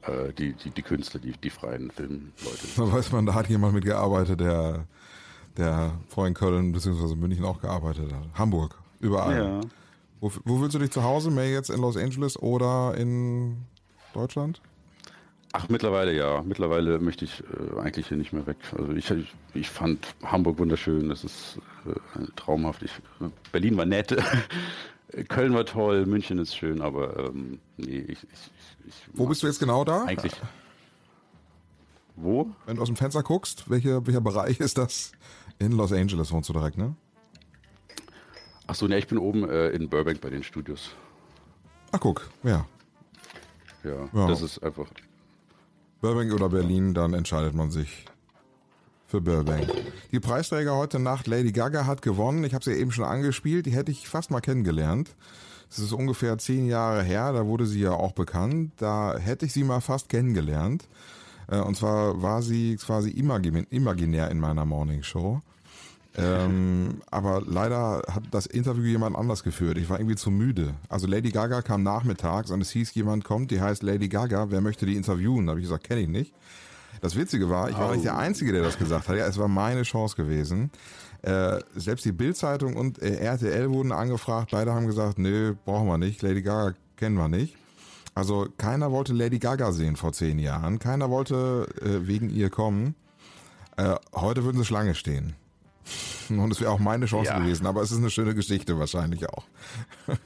äh, 0.06 0.32
die, 0.32 0.52
die, 0.52 0.70
die 0.70 0.82
Künstler, 0.82 1.20
die, 1.20 1.32
die 1.32 1.50
freien 1.50 1.90
Filmleute. 1.90 2.32
Da 2.76 2.92
weiß 2.92 3.12
man, 3.12 3.26
da 3.26 3.34
hat 3.34 3.48
jemand 3.48 3.74
mitgearbeitet, 3.74 4.40
der, 4.40 4.86
der 5.56 5.92
vorhin 6.08 6.34
Köln 6.34 6.72
bzw. 6.72 7.14
München 7.14 7.44
auch 7.44 7.60
gearbeitet 7.60 8.12
hat. 8.12 8.24
Hamburg, 8.34 8.76
überall. 9.00 9.36
Ja. 9.36 9.60
Wo, 10.20 10.32
wo 10.44 10.60
willst 10.60 10.74
du 10.74 10.78
dich 10.78 10.90
zu 10.90 11.02
Hause? 11.02 11.30
Mehr 11.30 11.50
jetzt 11.50 11.70
in 11.70 11.80
Los 11.80 11.96
Angeles 11.96 12.40
oder 12.40 12.94
in 12.96 13.58
Deutschland? 14.14 14.60
Ach, 15.52 15.68
mittlerweile 15.68 16.12
ja. 16.12 16.42
Mittlerweile 16.42 16.98
möchte 16.98 17.24
ich 17.24 17.42
äh, 17.42 17.80
eigentlich 17.80 18.08
hier 18.08 18.16
nicht 18.16 18.32
mehr 18.32 18.46
weg. 18.46 18.56
Also 18.76 18.92
ich, 18.92 19.10
ich, 19.10 19.34
ich 19.54 19.70
fand 19.70 20.14
Hamburg 20.22 20.58
wunderschön, 20.58 21.08
das 21.08 21.24
ist 21.24 21.58
äh, 21.86 22.26
traumhaft. 22.36 22.82
Ich, 22.82 22.92
Berlin 23.52 23.76
war 23.76 23.86
nett, 23.86 24.14
Köln 25.24 25.54
war 25.54 25.64
toll, 25.64 26.04
München 26.06 26.38
ist 26.38 26.54
schön, 26.54 26.82
aber 26.82 27.26
ähm, 27.26 27.58
nee, 27.76 28.04
ich, 28.08 28.18
ich, 28.86 28.94
Wo 29.14 29.26
bist 29.26 29.42
du 29.42 29.46
jetzt 29.46 29.58
genau 29.58 29.84
da? 29.84 30.04
Eigentlich. 30.04 30.34
Wo? 32.16 32.50
Wenn 32.64 32.76
du 32.76 32.82
aus 32.82 32.88
dem 32.88 32.96
Fenster 32.96 33.22
guckst, 33.22 33.68
welcher, 33.70 34.06
welcher 34.06 34.20
Bereich 34.20 34.60
ist 34.60 34.78
das? 34.78 35.12
In 35.58 35.72
Los 35.72 35.92
Angeles 35.92 36.32
wohnst 36.32 36.48
du 36.48 36.52
direkt, 36.52 36.76
ne? 36.76 36.94
Ach 38.66 38.74
so, 38.74 38.86
ne, 38.86 38.98
ich 38.98 39.06
bin 39.06 39.16
oben 39.18 39.48
äh, 39.48 39.68
in 39.68 39.88
Burbank 39.88 40.20
bei 40.20 40.28
den 40.28 40.42
Studios. 40.42 40.90
Ach 41.92 42.00
guck, 42.00 42.28
ja. 42.42 42.66
Ja, 43.84 44.08
ja. 44.12 44.26
das 44.26 44.42
ist 44.42 44.58
einfach 44.62 44.86
Burbank 46.00 46.32
oder 46.32 46.48
Berlin, 46.48 46.92
dann 46.92 47.14
entscheidet 47.14 47.54
man 47.54 47.70
sich 47.70 48.04
für 49.06 49.20
Burbank. 49.20 49.68
Die 50.12 50.20
Preisträger 50.20 50.76
heute 50.76 50.98
Nacht, 50.98 51.26
Lady 51.26 51.52
Gaga 51.52 51.86
hat 51.86 52.02
gewonnen. 52.02 52.44
Ich 52.44 52.54
habe 52.54 52.64
sie 52.64 52.72
eben 52.72 52.92
schon 52.92 53.04
angespielt. 53.04 53.66
Die 53.66 53.72
hätte 53.72 53.92
ich 53.92 54.08
fast 54.08 54.30
mal 54.30 54.40
kennengelernt. 54.40 55.14
Das 55.68 55.78
ist 55.78 55.92
ungefähr 55.92 56.38
zehn 56.38 56.66
Jahre 56.66 57.02
her. 57.02 57.32
Da 57.32 57.46
wurde 57.46 57.66
sie 57.66 57.80
ja 57.80 57.92
auch 57.92 58.12
bekannt. 58.12 58.72
Da 58.78 59.16
hätte 59.18 59.46
ich 59.46 59.52
sie 59.52 59.64
mal 59.64 59.80
fast 59.80 60.08
kennengelernt. 60.08 60.88
Äh, 61.48 61.60
und 61.60 61.76
zwar 61.76 62.22
war 62.22 62.42
sie 62.42 62.76
quasi 62.76 63.10
imaginär 63.10 64.30
in 64.30 64.40
meiner 64.40 64.64
Morning 64.64 65.02
Show. 65.02 65.42
Ähm, 66.18 67.02
aber 67.10 67.42
leider 67.46 68.02
hat 68.10 68.22
das 68.30 68.46
Interview 68.46 68.84
jemand 68.84 69.16
anders 69.16 69.42
geführt. 69.42 69.76
Ich 69.76 69.90
war 69.90 70.00
irgendwie 70.00 70.16
zu 70.16 70.30
müde. 70.30 70.74
Also 70.88 71.06
Lady 71.06 71.30
Gaga 71.30 71.60
kam 71.60 71.82
nachmittags 71.82 72.50
und 72.50 72.62
es 72.62 72.70
hieß, 72.70 72.94
jemand 72.94 73.24
kommt, 73.24 73.50
die 73.50 73.60
heißt 73.60 73.82
Lady 73.82 74.08
Gaga, 74.08 74.50
wer 74.50 74.62
möchte 74.62 74.86
die 74.86 74.96
interviewen? 74.96 75.46
Da 75.46 75.50
habe 75.50 75.60
ich 75.60 75.66
gesagt, 75.66 75.84
kenne 75.84 76.00
ich 76.00 76.08
nicht. 76.08 76.32
Das 77.00 77.16
Witzige 77.16 77.48
war, 77.48 77.68
ich 77.70 77.76
war 77.78 77.90
oh. 77.90 77.92
nicht 77.92 78.04
der 78.04 78.16
Einzige, 78.16 78.52
der 78.52 78.62
das 78.62 78.78
gesagt 78.78 79.08
hat. 79.08 79.16
Ja, 79.16 79.26
es 79.26 79.38
war 79.38 79.48
meine 79.48 79.82
Chance 79.82 80.16
gewesen. 80.16 80.70
Äh, 81.22 81.60
selbst 81.74 82.04
die 82.04 82.12
Bildzeitung 82.12 82.76
und 82.76 83.00
äh, 83.02 83.16
RTL 83.16 83.70
wurden 83.70 83.92
angefragt. 83.92 84.50
Beide 84.52 84.72
haben 84.72 84.86
gesagt, 84.86 85.18
nö, 85.18 85.54
brauchen 85.64 85.86
wir 85.86 85.98
nicht. 85.98 86.22
Lady 86.22 86.42
Gaga 86.42 86.74
kennen 86.96 87.16
wir 87.16 87.28
nicht. 87.28 87.56
Also 88.14 88.48
keiner 88.56 88.92
wollte 88.92 89.12
Lady 89.12 89.38
Gaga 89.38 89.72
sehen 89.72 89.96
vor 89.96 90.12
zehn 90.12 90.38
Jahren. 90.38 90.78
Keiner 90.78 91.10
wollte 91.10 91.68
äh, 91.82 92.06
wegen 92.06 92.30
ihr 92.30 92.48
kommen. 92.48 92.94
Äh, 93.76 93.96
heute 94.14 94.44
würden 94.44 94.58
sie 94.58 94.64
Schlange 94.64 94.94
stehen. 94.94 95.34
Und 96.28 96.50
es 96.50 96.60
wäre 96.60 96.70
auch 96.70 96.78
meine 96.78 97.06
Chance 97.06 97.30
ja. 97.30 97.38
gewesen, 97.38 97.66
aber 97.66 97.82
es 97.82 97.92
ist 97.92 97.98
eine 97.98 98.10
schöne 98.10 98.34
Geschichte 98.34 98.78
wahrscheinlich 98.78 99.28
auch. 99.28 99.44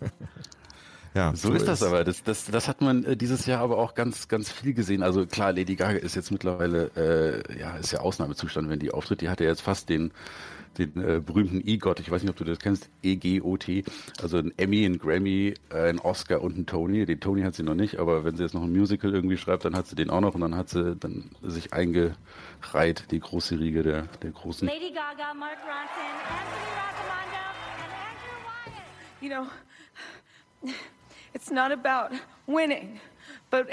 ja, 1.14 1.34
so, 1.34 1.48
so 1.48 1.54
ist, 1.54 1.62
ist 1.62 1.68
das 1.68 1.82
aber. 1.82 2.04
Das, 2.04 2.22
das, 2.22 2.44
das 2.44 2.68
hat 2.68 2.80
man 2.80 3.04
äh, 3.04 3.16
dieses 3.16 3.46
Jahr 3.46 3.60
aber 3.62 3.78
auch 3.78 3.94
ganz, 3.94 4.28
ganz 4.28 4.50
viel 4.50 4.74
gesehen. 4.74 5.02
Also 5.02 5.26
klar, 5.26 5.52
Lady 5.52 5.74
Gaga 5.74 5.98
ist 5.98 6.14
jetzt 6.14 6.30
mittlerweile, 6.30 6.90
äh, 6.96 7.58
ja, 7.58 7.76
ist 7.76 7.92
ja 7.92 8.00
Ausnahmezustand, 8.00 8.68
wenn 8.68 8.78
die 8.78 8.92
auftritt. 8.92 9.20
Die 9.20 9.28
hatte 9.28 9.44
jetzt 9.44 9.60
fast 9.60 9.88
den, 9.88 10.12
den 10.78 10.96
äh, 11.02 11.20
berühmten 11.20 11.66
EGOT, 11.66 11.98
ich 11.98 12.10
weiß 12.10 12.22
nicht, 12.22 12.30
ob 12.30 12.36
du 12.36 12.44
das 12.44 12.60
kennst, 12.60 12.88
E-G-O-T, 13.02 13.84
also 14.22 14.38
ein 14.38 14.52
Emmy, 14.56 14.84
ein 14.84 14.98
Grammy, 14.98 15.54
äh, 15.70 15.88
ein 15.88 15.98
Oscar 15.98 16.42
und 16.42 16.56
ein 16.56 16.66
Tony. 16.66 17.04
Den 17.06 17.18
Tony 17.18 17.42
hat 17.42 17.56
sie 17.56 17.64
noch 17.64 17.74
nicht, 17.74 17.98
aber 17.98 18.24
wenn 18.24 18.36
sie 18.36 18.44
jetzt 18.44 18.54
noch 18.54 18.62
ein 18.62 18.72
Musical 18.72 19.12
irgendwie 19.12 19.36
schreibt, 19.36 19.64
dann 19.64 19.74
hat 19.74 19.88
sie 19.88 19.96
den 19.96 20.10
auch 20.10 20.20
noch 20.20 20.34
und 20.34 20.42
dann 20.42 20.54
hat 20.54 20.68
sie 20.68 20.94
dann 20.94 21.30
sich 21.42 21.72
eingereiht, 21.72 23.10
die 23.10 23.18
große 23.18 23.58
Riege 23.58 23.82
der, 23.82 24.02
der 24.22 24.30
großen. 24.30 24.68
Lady 24.68 24.92
Gaga, 24.92 25.34
Mark 25.34 25.58
Ronson, 25.58 26.06
Anthony 26.28 26.70
Raccomando 26.78 27.40
and 27.82 27.92
Andrew 28.06 28.38
Wyatt. 28.46 28.82
You 29.20 29.28
know, 29.28 29.46
It's 31.34 31.50
not 31.50 31.72
about 31.72 32.12
winning, 32.46 33.00
but 33.50 33.68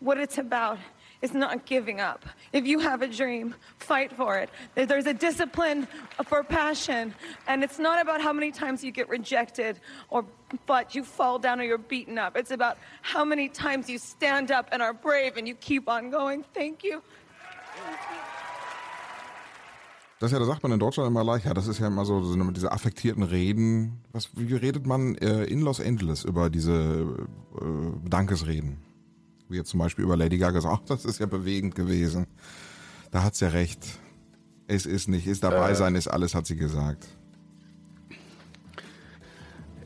what 0.00 0.18
it's 0.18 0.38
about 0.38 0.78
is 1.20 1.34
not 1.34 1.66
giving 1.66 2.00
up. 2.00 2.24
If 2.52 2.66
you 2.66 2.78
have 2.78 3.02
a 3.02 3.06
dream, 3.06 3.54
fight 3.78 4.12
for 4.12 4.38
it. 4.38 4.50
There's 4.74 5.06
a 5.06 5.14
discipline 5.14 5.88
for 6.26 6.44
passion, 6.44 7.14
and 7.48 7.64
it's 7.64 7.78
not 7.78 8.00
about 8.00 8.20
how 8.20 8.32
many 8.32 8.52
times 8.52 8.84
you 8.84 8.92
get 8.92 9.08
rejected 9.08 9.80
or 10.10 10.24
but 10.66 10.94
you 10.94 11.04
fall 11.04 11.38
down 11.38 11.60
or 11.60 11.64
you're 11.64 11.76
beaten 11.76 12.18
up. 12.18 12.36
It's 12.36 12.52
about 12.52 12.78
how 13.02 13.24
many 13.24 13.48
times 13.48 13.90
you 13.90 13.98
stand 13.98 14.50
up 14.50 14.68
and 14.72 14.80
are 14.80 14.94
brave 14.94 15.36
and 15.36 15.46
you 15.46 15.54
keep 15.54 15.88
on 15.88 16.10
going. 16.10 16.44
Thank 16.54 16.84
you. 16.84 17.02
Das 20.20 20.32
ja, 20.32 20.38
da 20.40 20.44
sagt 20.44 20.64
man 20.64 20.72
in 20.72 20.80
Deutschland 20.80 21.08
immer 21.08 21.22
leicht, 21.22 21.46
ja, 21.46 21.54
das 21.54 21.68
ist 21.68 21.78
ja 21.78 21.86
immer 21.86 22.04
so, 22.04 22.22
so 22.22 22.50
diese 22.50 22.72
affektierten 22.72 23.22
Reden. 23.22 24.00
Was, 24.12 24.30
wie 24.34 24.54
redet 24.54 24.84
man 24.84 25.14
äh, 25.16 25.44
in 25.44 25.60
Los 25.60 25.80
Angeles 25.80 26.24
über 26.24 26.50
diese 26.50 27.28
äh, 27.60 28.08
Dankesreden? 28.08 28.78
Wie 29.48 29.56
jetzt 29.56 29.70
zum 29.70 29.78
Beispiel 29.78 30.04
über 30.04 30.16
Lady 30.16 30.36
Gaga 30.38 30.60
sagt, 30.60 30.74
ach, 30.74 30.86
das 30.86 31.04
ist 31.04 31.20
ja 31.20 31.26
bewegend 31.26 31.76
gewesen. 31.76 32.26
Da 33.12 33.22
hat 33.22 33.36
sie 33.36 33.44
ja 33.44 33.52
recht. 33.52 33.86
Es 34.66 34.86
ist 34.86 35.08
nicht, 35.08 35.26
ist 35.26 35.44
dabei 35.44 35.70
äh, 35.70 35.74
sein, 35.76 35.94
ist 35.94 36.08
alles, 36.08 36.34
hat 36.34 36.46
sie 36.46 36.56
gesagt. 36.56 37.06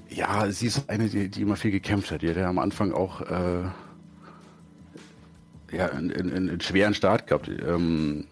Ja, 0.08 0.50
sie 0.50 0.66
ist 0.66 0.88
eine, 0.88 1.08
die, 1.08 1.28
die 1.28 1.42
immer 1.42 1.56
viel 1.56 1.70
gekämpft 1.70 2.10
hat. 2.10 2.22
Die 2.22 2.30
hat 2.30 2.36
ja 2.36 2.48
am 2.48 2.58
Anfang 2.58 2.92
auch 2.92 3.20
äh, 3.20 3.64
ja, 5.72 5.86
einen, 5.90 6.10
einen, 6.12 6.32
einen, 6.32 6.60
schweren 6.60 6.94
Start 6.94 7.26
gehabt, 7.26 7.48
ähm, 7.48 8.26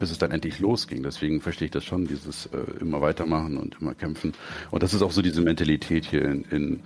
bis 0.00 0.10
es 0.10 0.18
dann 0.18 0.32
endlich 0.32 0.58
losging. 0.58 1.04
Deswegen 1.04 1.40
verstehe 1.40 1.66
ich 1.66 1.72
das 1.72 1.84
schon, 1.84 2.08
dieses 2.08 2.46
äh, 2.46 2.58
immer 2.80 3.00
weitermachen 3.00 3.56
und 3.56 3.76
immer 3.80 3.94
kämpfen. 3.94 4.32
Und 4.72 4.82
das 4.82 4.92
ist 4.94 5.02
auch 5.02 5.12
so 5.12 5.22
diese 5.22 5.42
Mentalität 5.42 6.04
hier 6.04 6.24
in, 6.24 6.44
in 6.50 6.82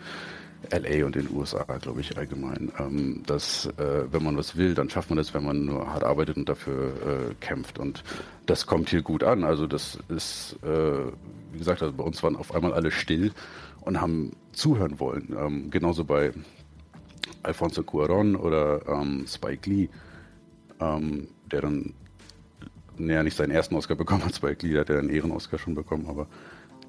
LA 0.70 1.06
und 1.06 1.16
in 1.16 1.26
den 1.26 1.36
USA, 1.36 1.62
glaube 1.78 2.00
ich, 2.00 2.16
allgemein. 2.16 2.72
Ähm, 2.78 3.22
dass, 3.26 3.66
äh, 3.78 4.04
wenn 4.10 4.22
man 4.22 4.36
was 4.36 4.56
will, 4.56 4.74
dann 4.74 4.90
schafft 4.90 5.10
man 5.10 5.16
das, 5.16 5.32
wenn 5.34 5.44
man 5.44 5.64
nur 5.64 5.86
hart 5.92 6.04
arbeitet 6.04 6.36
und 6.36 6.48
dafür 6.48 6.88
äh, 6.88 7.34
kämpft. 7.40 7.78
Und 7.78 8.02
das 8.46 8.66
kommt 8.66 8.90
hier 8.90 9.02
gut 9.02 9.22
an. 9.22 9.44
Also, 9.44 9.66
das 9.66 9.98
ist, 10.08 10.56
äh, 10.62 11.06
wie 11.52 11.58
gesagt, 11.58 11.82
also 11.82 11.94
bei 11.94 12.04
uns 12.04 12.22
waren 12.22 12.36
auf 12.36 12.54
einmal 12.54 12.72
alle 12.72 12.90
still 12.90 13.32
und 13.80 14.00
haben 14.00 14.32
zuhören 14.52 14.98
wollen. 14.98 15.34
Ähm, 15.38 15.70
genauso 15.70 16.04
bei 16.04 16.32
Alfonso 17.42 17.82
Cuaron 17.82 18.36
oder 18.36 18.80
ähm, 18.88 19.26
Spike 19.26 19.68
Lee, 19.68 19.88
ähm, 20.80 21.28
der 21.50 21.62
dann, 21.62 21.94
naja, 22.98 23.22
nicht 23.22 23.36
seinen 23.36 23.50
ersten 23.50 23.74
Oscar 23.74 23.94
bekommen 23.94 24.24
hat. 24.24 24.34
Spike 24.34 24.66
Lee 24.66 24.84
der 24.84 24.98
einen 24.98 25.10
Ehren-Oscar 25.10 25.58
schon 25.58 25.74
bekommen, 25.74 26.06
aber 26.08 26.26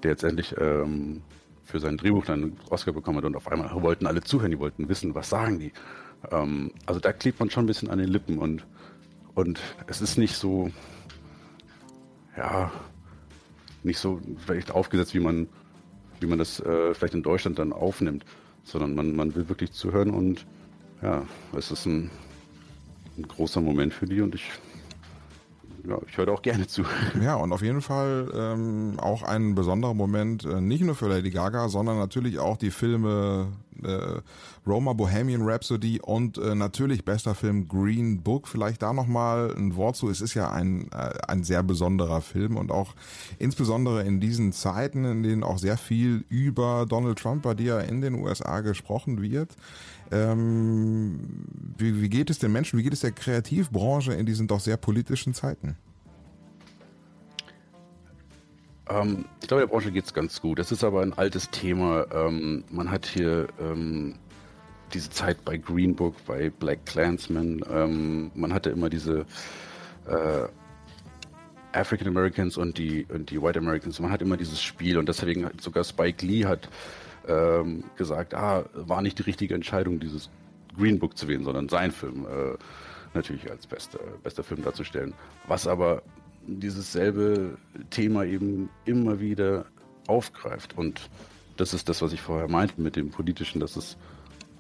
der 0.04 0.12
jetzt 0.12 0.24
endlich 0.24 0.56
ähm, 0.60 1.22
für 1.64 1.80
sein 1.80 1.98
Drehbuch 1.98 2.26
dann 2.26 2.44
einen 2.44 2.58
Oscar 2.70 2.94
bekommen 2.94 3.18
hat 3.18 3.26
und 3.26 3.36
auf 3.36 3.52
einmal 3.52 3.70
wollten 3.82 4.06
alle 4.06 4.22
zuhören, 4.22 4.52
die 4.52 4.60
wollten 4.60 4.88
wissen, 4.88 5.16
was 5.16 5.30
sagen 5.30 5.60
die. 5.60 5.74
Ähm, 6.32 6.72
also 6.86 7.00
da 7.00 7.12
klebt 7.12 7.40
man 7.40 7.50
schon 7.50 7.64
ein 7.64 7.68
bisschen 7.68 7.90
an 7.90 7.98
den 7.98 8.08
Lippen 8.08 8.38
und, 8.38 8.66
und 9.34 9.60
es 9.88 10.02
ist 10.02 10.18
nicht 10.18 10.36
so, 10.36 10.72
ja, 12.38 12.72
nicht 13.84 14.00
so 14.00 14.22
vielleicht 14.46 14.72
aufgesetzt, 14.72 15.14
wie 15.14 15.20
man, 15.20 15.48
wie 16.20 16.28
man 16.28 16.38
das 16.38 16.60
äh, 16.60 16.94
vielleicht 16.94 17.16
in 17.16 17.24
Deutschland 17.24 17.60
dann 17.60 17.74
aufnimmt, 17.74 18.26
sondern 18.64 18.96
man, 18.96 19.16
man 19.16 19.36
will 19.36 19.50
wirklich 19.50 19.72
zuhören 19.72 20.12
und 20.12 20.46
ja, 21.02 21.26
es 21.56 21.72
ist 21.72 21.86
ein, 21.86 22.10
ein 23.18 23.28
großer 23.28 23.62
Moment 23.62 23.94
für 23.94 24.06
die 24.06 24.22
und 24.22 24.36
ich 24.36 24.50
ja, 25.88 26.00
ich 26.08 26.18
höre 26.18 26.30
auch 26.30 26.42
gerne 26.42 26.68
zu. 26.68 26.84
Ja, 27.22 27.36
und 27.36 27.52
auf 27.54 27.62
jeden 27.62 27.82
Fall 27.82 28.30
ähm, 28.34 28.94
auch 28.98 29.24
ein 29.24 29.56
besonderer 29.56 29.94
Moment, 29.94 30.46
äh, 30.46 30.62
nicht 30.62 30.84
nur 30.84 30.96
für 30.96 31.08
Lady 31.08 31.32
Gaga, 31.32 31.70
sondern 31.70 31.98
natürlich 31.98 32.40
auch 32.40 32.58
die 32.58 32.72
Filme 32.72 33.48
äh, 33.84 34.22
Roma 34.66 34.94
Bohemian 34.94 35.44
Rhapsody 35.44 36.00
und 36.02 36.38
äh, 36.38 36.56
natürlich 36.56 37.06
bester 37.06 37.36
Film 37.36 37.68
Green 37.68 38.22
Book. 38.22 38.48
Vielleicht 38.48 38.82
da 38.82 38.94
nochmal 38.94 39.54
ein 39.56 39.76
Wort 39.76 39.96
zu. 39.96 40.10
Es 40.10 40.22
ist 40.22 40.34
ja 40.34 40.52
ein, 40.52 40.92
äh, 40.92 41.12
ein 41.28 41.44
sehr 41.44 41.64
besonderer 41.64 42.22
Film 42.22 42.58
und 42.58 42.72
auch 42.72 42.94
insbesondere 43.38 44.04
in 44.04 44.20
diesen 44.20 44.54
Zeiten, 44.54 45.06
in 45.06 45.24
denen 45.24 45.44
auch 45.44 45.58
sehr 45.58 45.78
viel 45.78 46.26
über 46.30 46.86
Donald 46.88 47.20
Trump 47.20 47.44
bei 47.44 47.54
dir 47.54 47.82
in 47.82 48.02
den 48.02 48.16
USA 48.16 48.62
gesprochen 48.62 49.22
wird. 49.22 49.56
Ähm, 50.12 51.20
wie, 51.78 52.02
wie 52.02 52.10
geht 52.10 52.30
es 52.30 52.40
den 52.40 52.52
Menschen, 52.52 52.78
wie 52.80 52.84
geht 52.84 52.94
es 52.94 53.02
der 53.02 53.12
Kreativbranche 53.12 54.14
in 54.14 54.26
diesen 54.26 54.48
doch 54.48 54.60
sehr 54.60 54.78
politischen 54.78 55.34
Zeiten? 55.34 55.78
Ähm, 58.90 59.26
ich 59.42 59.48
glaube, 59.48 59.62
der 59.62 59.68
Branche 59.68 59.92
geht 59.92 60.06
es 60.06 60.14
ganz 60.14 60.42
gut. 60.42 60.60
Das 60.60 60.72
ist 60.72 60.84
aber 60.84 61.02
ein 61.02 61.14
altes 61.14 61.50
Thema. 61.50 62.06
Ähm, 62.14 62.64
man 62.70 62.92
hat 62.92 63.06
hier 63.06 63.48
ähm, 63.60 64.16
diese 64.94 65.10
Zeit 65.10 65.44
bei 65.44 65.58
Green 65.58 65.96
Book, 65.96 66.16
bei 66.26 66.50
Black 66.50 66.86
Clansman. 66.86 67.64
Ähm, 67.70 68.32
man 68.36 68.54
hatte 68.54 68.70
immer 68.70 68.90
diese 68.90 69.26
äh, 70.08 70.48
African 71.74 72.08
Americans 72.08 72.58
und 72.58 72.78
die, 72.78 73.06
und 73.10 73.32
die 73.32 73.42
White 73.42 73.60
Americans. 73.60 74.00
Man 74.00 74.12
hat 74.12 74.22
immer 74.22 74.38
dieses 74.38 74.62
Spiel 74.62 74.98
und 74.98 75.10
deswegen 75.10 75.50
sogar 75.60 75.84
Spike 75.84 76.26
Lee 76.26 76.46
hat 76.46 76.70
ähm, 77.28 77.84
gesagt, 77.96 78.34
ah, 78.34 78.66
war 78.74 79.02
nicht 79.02 79.20
die 79.20 79.24
richtige 79.24 79.54
Entscheidung, 79.54 80.00
dieses 80.00 80.30
Green 80.78 81.00
Book 81.00 81.18
zu 81.18 81.28
wählen, 81.28 81.44
sondern 81.44 81.70
sein 81.70 81.92
Film 81.92 82.26
äh, 82.26 82.58
natürlich 83.14 83.50
als 83.50 83.66
bester, 83.66 84.00
bester 84.24 84.44
Film 84.44 84.64
darzustellen. 84.64 85.14
Was 85.48 85.68
aber 85.68 86.02
dieses 86.48 86.92
selbe 86.92 87.58
Thema 87.90 88.24
eben 88.24 88.70
immer 88.86 89.20
wieder 89.20 89.66
aufgreift. 90.08 90.78
Und 90.78 91.10
das 91.58 91.74
ist 91.74 91.90
das, 91.90 92.02
was 92.02 92.14
ich 92.14 92.22
vorher 92.22 92.48
meinte 92.48 92.80
mit 92.80 92.96
dem 92.96 93.10
Politischen, 93.10 93.60
dass 93.60 93.76
es 93.76 93.98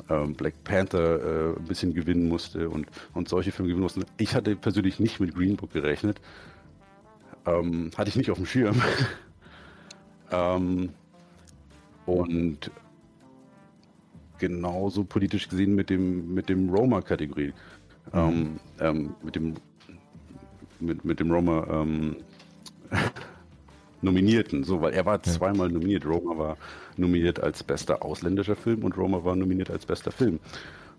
ähm, 0.10 0.34
Black 0.34 0.64
Panther 0.64 1.54
äh, 1.54 1.60
ein 1.60 1.66
bisschen 1.66 1.94
gewinnen 1.94 2.28
musste 2.28 2.70
und, 2.70 2.88
und 3.14 3.30
solche 3.30 3.52
Filme 3.52 3.70
gewinnen 3.70 3.84
mussten. 3.84 4.06
Ich 4.18 4.36
hatte 4.36 4.56
persönlich 4.56 5.00
nicht 5.00 5.20
mit 5.20 5.36
Green 5.36 5.58
Book 5.58 5.74
gerechnet. 5.74 6.20
Ähm, 7.46 7.92
hatte 7.96 8.10
ich 8.10 8.16
nicht 8.16 8.32
auf 8.32 8.38
dem 8.38 8.46
Schirm. 8.46 8.82
ähm, 10.32 10.90
und 12.06 12.72
genauso 14.38 15.04
politisch 15.04 15.48
gesehen 15.48 15.76
mit 15.76 15.90
dem, 15.90 16.34
mit 16.34 16.50
dem 16.50 16.70
Roma-Kategorie. 16.70 17.54
Mhm. 18.14 18.20
Ähm, 18.20 18.60
ähm, 18.80 19.16
mit 19.24 19.36
dem 19.36 19.56
mit, 20.80 21.06
mit 21.06 21.20
dem 21.20 21.32
Roma 21.32 21.66
ähm, 21.70 22.18
Nominierten, 24.02 24.64
so, 24.64 24.82
weil 24.82 24.94
er 24.94 25.06
war 25.06 25.22
zweimal 25.24 25.70
nominiert. 25.70 26.06
Roma 26.06 26.38
war 26.38 26.58
nominiert 26.98 27.40
als 27.40 27.64
bester 27.64 28.04
ausländischer 28.04 28.56
Film 28.56 28.84
und 28.84 28.98
Roma 28.98 29.24
war 29.24 29.36
nominiert 29.36 29.72
als 29.72 29.86
bester 29.86 30.12
Film. 30.12 30.40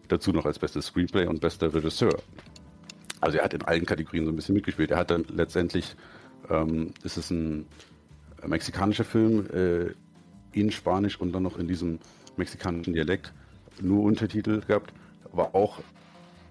Dazu 0.08 0.32
noch 0.32 0.46
als 0.46 0.58
bestes 0.58 0.86
Screenplay 0.86 1.26
und 1.26 1.40
bester 1.40 1.72
Regisseur. 1.72 2.16
Also 3.20 3.38
er 3.38 3.44
hat 3.44 3.54
in 3.54 3.62
allen 3.62 3.86
Kategorien 3.86 4.24
so 4.24 4.32
ein 4.32 4.36
bisschen 4.36 4.54
mitgespielt. 4.54 4.90
Er 4.90 4.98
hat 4.98 5.10
dann 5.10 5.24
letztendlich, 5.34 5.94
ähm, 6.50 6.92
ist 7.02 7.16
es 7.16 7.30
ein 7.30 7.66
mexikanischer 8.46 9.04
Film, 9.04 9.46
äh, 9.52 9.94
in 10.56 10.70
Spanisch 10.70 11.20
und 11.20 11.32
dann 11.32 11.42
noch 11.42 11.58
in 11.58 11.68
diesem 11.68 11.98
mexikanischen 12.36 12.94
Dialekt 12.94 13.32
nur 13.80 14.04
Untertitel 14.04 14.60
gehabt, 14.60 14.92
aber 15.32 15.54
auch 15.54 15.80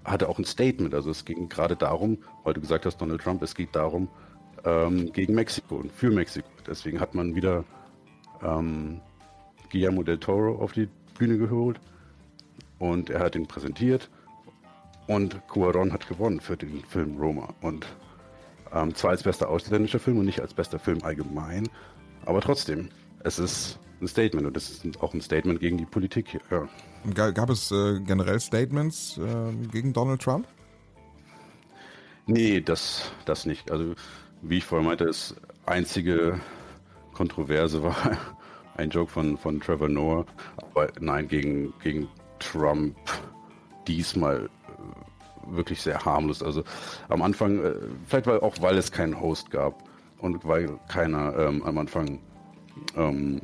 hatte 0.03 0.29
auch 0.29 0.37
ein 0.37 0.45
Statement. 0.45 0.93
Also 0.93 1.09
es 1.09 1.25
ging 1.25 1.49
gerade 1.49 1.75
darum, 1.75 2.19
weil 2.43 2.53
du 2.53 2.61
gesagt 2.61 2.85
hast, 2.85 2.97
Donald 2.97 3.21
Trump, 3.21 3.41
es 3.41 3.55
geht 3.55 3.75
darum, 3.75 4.07
ähm, 4.63 5.11
gegen 5.11 5.33
Mexiko 5.33 5.75
und 5.75 5.91
für 5.91 6.11
Mexiko. 6.11 6.47
Deswegen 6.67 6.99
hat 6.99 7.15
man 7.15 7.35
wieder 7.35 7.63
ähm, 8.43 9.01
Guillermo 9.71 10.03
del 10.03 10.19
Toro 10.19 10.61
auf 10.61 10.73
die 10.73 10.87
Bühne 11.17 11.37
geholt 11.37 11.79
und 12.77 13.09
er 13.09 13.21
hat 13.21 13.35
ihn 13.35 13.47
präsentiert 13.47 14.09
und 15.07 15.47
Cuaron 15.47 15.91
hat 15.91 16.07
gewonnen 16.07 16.39
für 16.39 16.57
den 16.57 16.83
Film 16.83 17.17
Roma. 17.17 17.53
Und 17.61 17.87
ähm, 18.71 18.93
zwar 18.93 19.11
als 19.11 19.23
bester 19.23 19.49
ausländischer 19.49 19.99
Film 19.99 20.19
und 20.19 20.25
nicht 20.25 20.41
als 20.41 20.53
bester 20.53 20.77
Film 20.77 20.99
allgemein, 21.03 21.67
aber 22.25 22.41
trotzdem, 22.41 22.89
es 23.23 23.39
ist 23.39 23.79
ein 24.01 24.07
Statement 24.07 24.47
und 24.47 24.55
das 24.55 24.69
ist 24.69 25.01
auch 25.01 25.13
ein 25.13 25.21
Statement 25.21 25.59
gegen 25.59 25.77
die 25.77 25.85
Politik 25.85 26.29
hier. 26.29 26.41
Ja. 26.51 27.31
Gab 27.31 27.49
es 27.49 27.71
äh, 27.71 27.99
generell 27.99 28.39
Statements 28.39 29.17
äh, 29.17 29.67
gegen 29.71 29.93
Donald 29.93 30.21
Trump? 30.21 30.47
Nee, 32.27 32.61
das, 32.61 33.11
das 33.25 33.45
nicht. 33.45 33.71
Also 33.71 33.93
wie 34.41 34.57
ich 34.57 34.65
vorher 34.65 34.87
meinte, 34.87 35.05
das 35.05 35.35
einzige 35.65 36.39
Kontroverse 37.13 37.83
war 37.83 37.95
ein 38.77 38.89
Joke 38.89 39.11
von, 39.11 39.37
von 39.37 39.59
Trevor 39.59 39.89
Noah. 39.89 40.25
Aber 40.57 40.87
nein, 40.99 41.27
gegen, 41.27 41.73
gegen 41.81 42.07
Trump 42.39 42.95
diesmal 43.87 44.45
äh, 44.45 45.55
wirklich 45.55 45.81
sehr 45.81 46.03
harmlos. 46.03 46.41
Also 46.41 46.63
am 47.09 47.21
Anfang, 47.21 47.63
äh, 47.63 47.73
vielleicht 48.07 48.27
weil, 48.27 48.39
auch 48.39 48.55
weil 48.61 48.77
es 48.77 48.91
keinen 48.91 49.19
Host 49.19 49.51
gab 49.51 49.83
und 50.19 50.45
weil 50.45 50.79
keiner 50.87 51.37
ähm, 51.37 51.63
am 51.63 51.77
Anfang 51.77 52.19
ähm, 52.95 53.39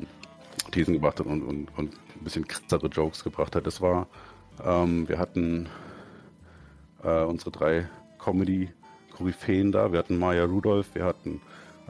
Thesen 0.72 0.94
gebracht 0.94 1.20
hat 1.20 1.28
und, 1.28 1.44
und, 1.44 1.68
und 1.78 1.94
ein 1.94 2.24
bisschen 2.24 2.48
krassere 2.48 2.88
Jokes 2.88 3.24
gebracht 3.24 3.56
hat. 3.56 3.66
Das 3.66 3.82
war, 3.82 4.08
ähm, 4.64 5.08
wir 5.08 5.20
hatten 5.20 5.68
äh, 7.04 7.24
unsere 7.24 7.52
drei 7.52 7.88
Comedy-Koryphäen 8.20 9.72
da. 9.72 9.92
Wir 9.92 10.00
hatten 10.00 10.18
Maya 10.18 10.46
Rudolph, 10.46 10.94
wir 10.94 11.06
hatten 11.06 11.42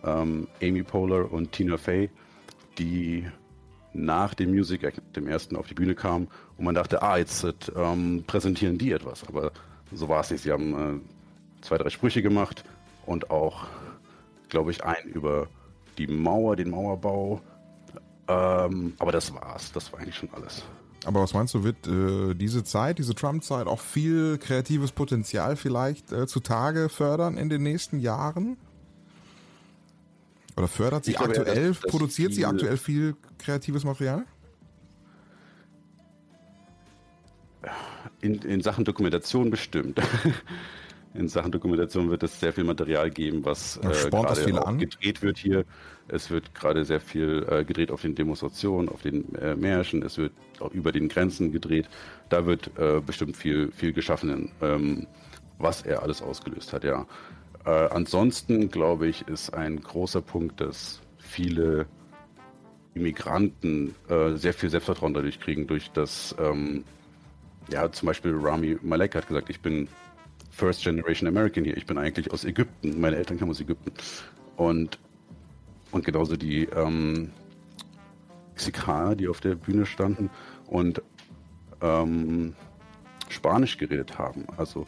ähm, 0.04 0.48
Amy 0.62 0.84
Poehler 0.84 1.32
und 1.32 1.52
Tina 1.52 1.78
Fey, 1.78 2.10
die 2.78 3.26
nach 3.94 4.34
dem 4.34 4.52
Music 4.52 4.84
Act, 4.84 5.02
dem 5.16 5.28
ersten, 5.28 5.56
auf 5.56 5.68
die 5.68 5.74
Bühne 5.74 5.96
kam 5.96 6.28
und 6.58 6.66
man 6.66 6.76
dachte, 6.76 7.02
ah, 7.02 7.18
jetzt 7.18 7.46
ähm, 7.76 8.24
präsentieren 8.26 8.78
die 8.78 8.92
etwas. 8.92 9.28
Aber 9.28 9.52
so 9.92 10.08
war 10.08 10.22
es 10.22 10.32
nicht. 10.32 10.44
Sie 10.44 10.52
haben 10.52 10.74
äh, 10.74 11.62
zwei, 11.62 11.78
drei 11.78 11.90
Sprüche 11.90 12.22
gemacht 12.22 12.64
und 13.06 13.30
auch, 13.30 13.68
glaube 14.50 14.72
ich, 14.72 14.84
ein 14.84 15.08
über 15.08 15.48
die 15.98 16.08
Mauer, 16.08 16.56
den 16.56 16.70
Mauerbau. 16.70 17.42
Ähm, 18.32 18.94
aber 19.00 19.12
das 19.12 19.34
war's. 19.34 19.72
Das 19.72 19.92
war 19.92 20.00
eigentlich 20.00 20.16
schon 20.16 20.30
alles. 20.34 20.64
Aber 21.06 21.22
was 21.22 21.34
meinst 21.34 21.54
du, 21.54 21.64
wird 21.64 21.88
äh, 21.88 22.36
diese 22.36 22.64
Zeit, 22.64 23.00
diese 23.00 23.16
Trump-Zeit 23.16 23.68
auch 23.68 23.80
viel 23.80 24.38
kreatives 24.38 24.92
Potenzial 24.92 25.56
vielleicht 25.56 26.12
äh, 26.12 26.28
zutage 26.28 26.90
fördern 26.90 27.38
in 27.38 27.50
den 27.50 27.64
nächsten 27.64 28.00
Jahren? 28.00 28.58
Oder 30.56 30.68
fördert 30.68 31.06
sie 31.06 31.14
glaube, 31.14 31.30
aktuell, 31.30 31.70
das, 31.70 31.80
das 31.80 31.92
produziert 31.92 32.34
sie 32.34 32.46
aktuell 32.46 32.78
viel 32.78 33.16
kreatives 33.40 33.84
Material? 33.84 34.26
In, 38.22 38.36
in 38.36 38.62
Sachen 38.62 38.86
Dokumentation 38.86 39.50
bestimmt. 39.50 40.00
in 41.14 41.28
Sachen 41.28 41.52
Dokumentation 41.52 42.10
wird 42.10 42.24
es 42.24 42.40
sehr 42.40 42.54
viel 42.54 42.64
Material 42.64 43.10
geben, 43.10 43.44
was 43.44 43.78
äh, 43.78 44.10
gerade 44.10 44.78
gedreht 44.78 45.22
wird 45.22 45.38
hier. 45.38 45.66
Es 46.08 46.30
wird 46.30 46.56
gerade 46.56 46.86
sehr 46.86 47.00
viel 47.00 47.46
äh, 47.50 47.64
gedreht 47.66 47.92
auf 47.92 48.02
den 48.02 48.16
Demonstrationen, 48.16 48.90
auf 48.90 49.02
den 49.02 49.36
äh, 49.36 49.56
Märschen. 49.56 50.04
Es 50.04 50.18
wird 50.18 50.32
auch 50.60 50.72
über 50.72 50.92
den 50.92 51.10
Grenzen 51.10 51.52
gedreht. 51.52 51.90
Da 52.30 52.46
wird 52.46 52.72
äh, 52.78 53.02
bestimmt 53.06 53.36
viel, 53.36 53.72
viel 53.72 53.94
geschaffen, 53.94 54.52
ähm, 54.62 55.08
was 55.58 55.82
er 55.82 56.02
alles 56.02 56.22
ausgelöst 56.22 56.74
hat. 56.74 56.84
Ja. 56.84 57.06
Äh, 57.66 57.70
ansonsten 57.70 58.70
glaube 58.70 59.08
ich, 59.08 59.28
ist 59.28 59.54
ein 59.54 59.82
großer 59.82 60.22
Punkt, 60.22 60.62
dass 60.62 61.02
viele 61.18 61.88
Immigranten 62.94 63.96
äh, 64.10 64.36
sehr 64.36 64.54
viel 64.54 64.70
Selbstvertrauen 64.70 65.14
dadurch 65.14 65.40
kriegen, 65.40 65.68
durch 65.68 65.92
das, 65.92 66.36
ähm, 66.40 66.84
ja, 67.72 67.92
zum 67.92 68.08
Beispiel 68.08 68.36
Rami 68.36 68.78
Malek 68.82 69.16
hat 69.16 69.28
gesagt, 69.28 69.50
ich 69.50 69.62
bin 69.62 69.88
First 70.52 70.84
Generation 70.84 71.28
American 71.28 71.64
hier. 71.64 71.76
Ich 71.78 71.86
bin 71.86 71.98
eigentlich 71.98 72.32
aus 72.32 72.46
Ägypten. 72.46 73.00
Meine 73.00 73.16
Eltern 73.16 73.40
kamen 73.40 73.52
aus 73.52 73.62
Ägypten. 73.62 73.92
Und, 74.58 75.00
und 75.92 76.06
genauso 76.06 76.38
die 76.38 76.66
ähm, 76.66 77.32
Mexikaner, 78.62 79.16
die 79.16 79.28
auf 79.28 79.42
der 79.42 79.56
Bühne 79.56 79.88
standen 79.88 80.30
und 80.68 81.02
ähm, 81.82 82.54
Spanisch 83.30 83.78
geredet 83.78 84.20
haben. 84.20 84.46
Also 84.58 84.86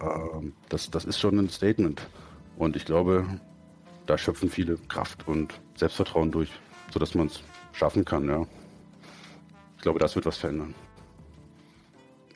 ähm, 0.00 0.52
das, 0.68 0.90
das 0.90 1.04
ist 1.04 1.20
schon 1.20 1.38
ein 1.38 1.48
Statement. 1.48 2.08
Und 2.56 2.74
ich 2.74 2.84
glaube, 2.84 3.24
da 4.06 4.18
schöpfen 4.18 4.50
viele 4.50 4.78
Kraft 4.88 5.28
und 5.28 5.60
Selbstvertrauen 5.76 6.32
durch, 6.32 6.50
sodass 6.92 7.14
man 7.14 7.28
es 7.28 7.40
schaffen 7.72 8.04
kann. 8.04 8.28
Ja. 8.28 8.44
Ich 9.76 9.82
glaube, 9.82 10.00
das 10.00 10.16
wird 10.16 10.26
was 10.26 10.38
verändern. 10.38 10.74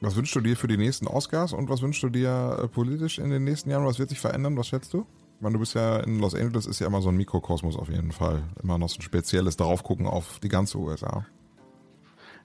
Was 0.03 0.17
wünschst 0.17 0.35
du 0.35 0.41
dir 0.41 0.57
für 0.57 0.67
die 0.67 0.77
nächsten 0.77 1.07
Oscars 1.07 1.53
und 1.53 1.69
was 1.69 1.81
wünschst 1.81 2.03
du 2.03 2.09
dir 2.09 2.59
äh, 2.61 2.67
politisch 2.67 3.21
in 3.21 3.31
den 3.31 3.45
nächsten 3.45 3.71
Jahren? 3.71 3.87
Was 3.87 4.01
wird 4.01 4.09
sich 4.09 4.19
verändern? 4.19 4.57
Was 4.57 4.67
schätzt 4.67 4.93
du? 4.93 5.07
Ich 5.37 5.41
meine, 5.41 5.53
du 5.53 5.61
bist 5.61 5.75
ja 5.75 6.01
in 6.01 6.19
Los 6.19 6.35
Angeles, 6.35 6.67
ist 6.67 6.81
ja 6.81 6.89
immer 6.89 7.01
so 7.01 7.11
ein 7.11 7.17
Mikrokosmos 7.17 7.77
auf 7.77 7.89
jeden 7.89 8.11
Fall. 8.11 8.43
Immer 8.61 8.79
noch 8.79 8.89
so 8.89 8.99
ein 8.99 9.03
spezielles 9.03 9.57
darauf 9.57 9.85
gucken 9.85 10.09
auf 10.09 10.41
die 10.41 10.49
ganze 10.49 10.79
USA. 10.79 11.25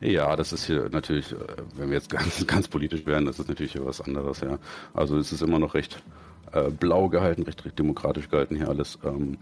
Ja, 0.01 0.35
das 0.35 0.53
ist 0.53 0.67
hier 0.67 0.87
natürlich, 0.91 1.31
äh, 1.31 1.37
wenn 1.75 1.89
wir 1.89 1.95
jetzt 1.95 2.09
ganz, 2.11 2.45
ganz 2.45 2.67
politisch 2.67 3.07
werden, 3.07 3.25
das 3.25 3.39
ist 3.39 3.47
natürlich 3.47 3.71
hier 3.71 3.83
was 3.83 4.01
anderes, 4.01 4.41
ja. 4.41 4.59
Also 4.93 5.17
es 5.17 5.31
ist 5.31 5.41
immer 5.41 5.57
noch 5.57 5.73
recht 5.73 6.03
äh, 6.51 6.69
blau 6.69 7.09
gehalten, 7.09 7.41
recht, 7.41 7.65
recht 7.65 7.79
demokratisch 7.79 8.29
gehalten 8.29 8.55
hier 8.55 8.69
alles. 8.69 8.99
Ähm, 9.03 9.39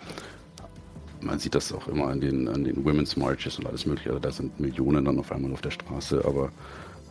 man 1.19 1.39
sieht 1.39 1.54
das 1.54 1.73
auch 1.73 1.89
immer 1.89 2.08
an 2.08 2.21
den, 2.21 2.47
an 2.47 2.63
den 2.63 2.86
Women's 2.86 3.17
Marches 3.17 3.60
und 3.60 3.67
alles 3.67 3.86
mögliche. 3.86 4.12
Also 4.12 4.21
da 4.21 4.32
sind 4.32 4.58
Millionen 4.58 5.04
dann 5.04 5.19
auf 5.19 5.34
einmal 5.34 5.51
auf 5.51 5.62
der 5.62 5.71
Straße, 5.71 6.23
aber 6.23 6.49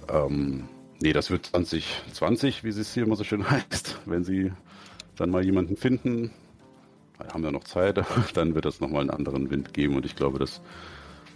ähm, 0.08 0.64
Nee, 1.00 1.12
das 1.12 1.30
wird 1.30 1.46
2020, 1.46 2.64
wie 2.64 2.68
es 2.68 2.94
hier 2.94 3.04
immer 3.04 3.16
so 3.16 3.24
schön 3.24 3.50
heißt. 3.50 4.00
Wenn 4.06 4.24
Sie 4.24 4.52
dann 5.16 5.30
mal 5.30 5.44
jemanden 5.44 5.76
finden, 5.76 6.30
haben 7.32 7.42
wir 7.42 7.52
noch 7.52 7.64
Zeit, 7.64 8.00
dann 8.34 8.54
wird 8.54 8.66
es 8.66 8.80
nochmal 8.80 9.02
einen 9.02 9.10
anderen 9.10 9.50
Wind 9.50 9.74
geben. 9.74 9.96
Und 9.96 10.06
ich 10.06 10.16
glaube, 10.16 10.38
dass, 10.38 10.60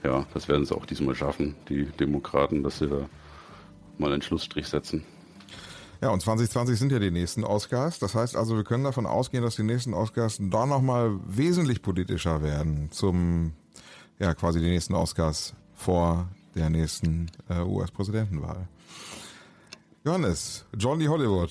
ja, 0.02 0.26
das 0.34 0.48
werden 0.48 0.64
sie 0.64 0.74
auch 0.74 0.86
diesmal 0.86 1.14
schaffen, 1.14 1.54
die 1.68 1.84
Demokraten, 1.84 2.62
dass 2.62 2.78
sie 2.78 2.88
da 2.88 3.08
mal 3.98 4.12
einen 4.12 4.22
Schlussstrich 4.22 4.66
setzen. 4.66 5.04
Ja, 6.00 6.10
und 6.10 6.22
2020 6.22 6.78
sind 6.78 6.92
ja 6.92 7.00
die 7.00 7.10
nächsten 7.10 7.42
Oscars. 7.42 7.98
Das 7.98 8.14
heißt 8.14 8.36
also, 8.36 8.56
wir 8.56 8.62
können 8.62 8.84
davon 8.84 9.06
ausgehen, 9.06 9.42
dass 9.42 9.56
die 9.56 9.64
nächsten 9.64 9.94
Oscars 9.94 10.38
da 10.40 10.64
nochmal 10.64 11.18
wesentlich 11.26 11.82
politischer 11.82 12.42
werden 12.42 12.90
zum, 12.92 13.52
ja, 14.20 14.34
quasi 14.34 14.60
die 14.60 14.70
nächsten 14.70 14.94
Oscars 14.94 15.54
vor 15.74 16.28
der 16.54 16.70
nächsten 16.70 17.30
äh, 17.48 17.62
US-Präsidentenwahl. 17.62 18.68
Johannes, 20.08 20.64
Johnny 20.74 21.04
Hollywood. 21.04 21.50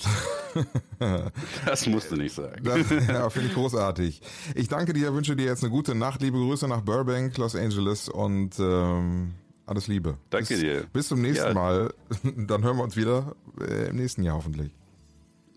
das 1.65 1.86
musst 1.86 2.10
du 2.10 2.15
nicht 2.15 2.34
sagen. 2.34 2.63
Das, 2.63 2.89
ja, 2.89 3.30
finde 3.30 3.50
ich 3.50 3.54
großartig. 3.54 4.20
Ich 4.56 4.67
danke 4.67 4.93
dir, 4.93 5.13
wünsche 5.13 5.36
dir 5.36 5.46
jetzt 5.46 5.63
eine 5.63 5.70
gute 5.70 5.93
Nacht. 5.93 6.24
Liebe 6.24 6.39
Grüße 6.39 6.67
nach 6.67 6.82
Burbank, 6.82 7.38
Los 7.38 7.56
Angeles 7.56 8.10
und 8.10 8.58
ähm, 8.58 9.36
alles 9.67 9.88
Liebe. 9.88 10.17
Danke 10.32 10.48
bis, 10.48 10.60
dir. 10.60 10.88
Bis 10.91 11.08
zum 11.08 11.22
nächsten 11.22 11.50
ja. 11.50 11.54
Mal. 11.54 11.93
Dann 12.24 12.63
hören 12.63 12.78
wir 12.78 12.84
uns 12.84 12.98
wieder 12.98 13.36
äh, 13.62 13.89
im 13.89 13.98
nächsten 13.98 14.24
Jahr 14.24 14.38
hoffentlich. 14.38 14.72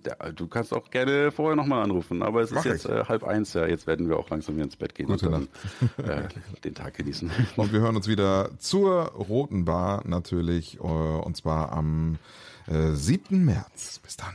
Ja, 0.06 0.30
du 0.32 0.46
kannst 0.46 0.74
auch 0.74 0.90
gerne 0.90 1.32
vorher 1.32 1.56
nochmal 1.56 1.82
anrufen, 1.82 2.22
aber 2.22 2.42
es 2.42 2.50
Mach 2.50 2.66
ist 2.66 2.84
jetzt 2.84 2.84
äh, 2.84 3.04
halb 3.04 3.24
eins, 3.24 3.54
ja. 3.54 3.66
Jetzt 3.66 3.86
werden 3.86 4.10
wir 4.10 4.18
auch 4.18 4.28
langsam 4.28 4.56
wieder 4.56 4.64
ins 4.64 4.76
Bett 4.76 4.94
gehen 4.94 5.06
Gute 5.06 5.30
und 5.30 5.48
dann, 5.96 6.06
äh, 6.06 6.28
den 6.64 6.74
Tag 6.74 6.98
genießen. 6.98 7.30
Und 7.56 7.72
wir 7.72 7.80
hören 7.80 7.96
uns 7.96 8.08
wieder 8.08 8.50
zur 8.58 9.06
Roten 9.12 9.64
Bar 9.64 10.02
natürlich, 10.06 10.76
äh, 10.76 10.80
und 10.80 11.34
zwar 11.34 11.72
am 11.72 12.18
7. 12.66 13.44
März. 13.44 13.98
Bis 13.98 14.16
dann. 14.16 14.34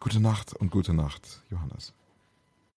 Gute 0.00 0.20
Nacht 0.20 0.54
und 0.54 0.70
gute 0.70 0.94
Nacht, 0.94 1.42
Johannes. 1.50 1.92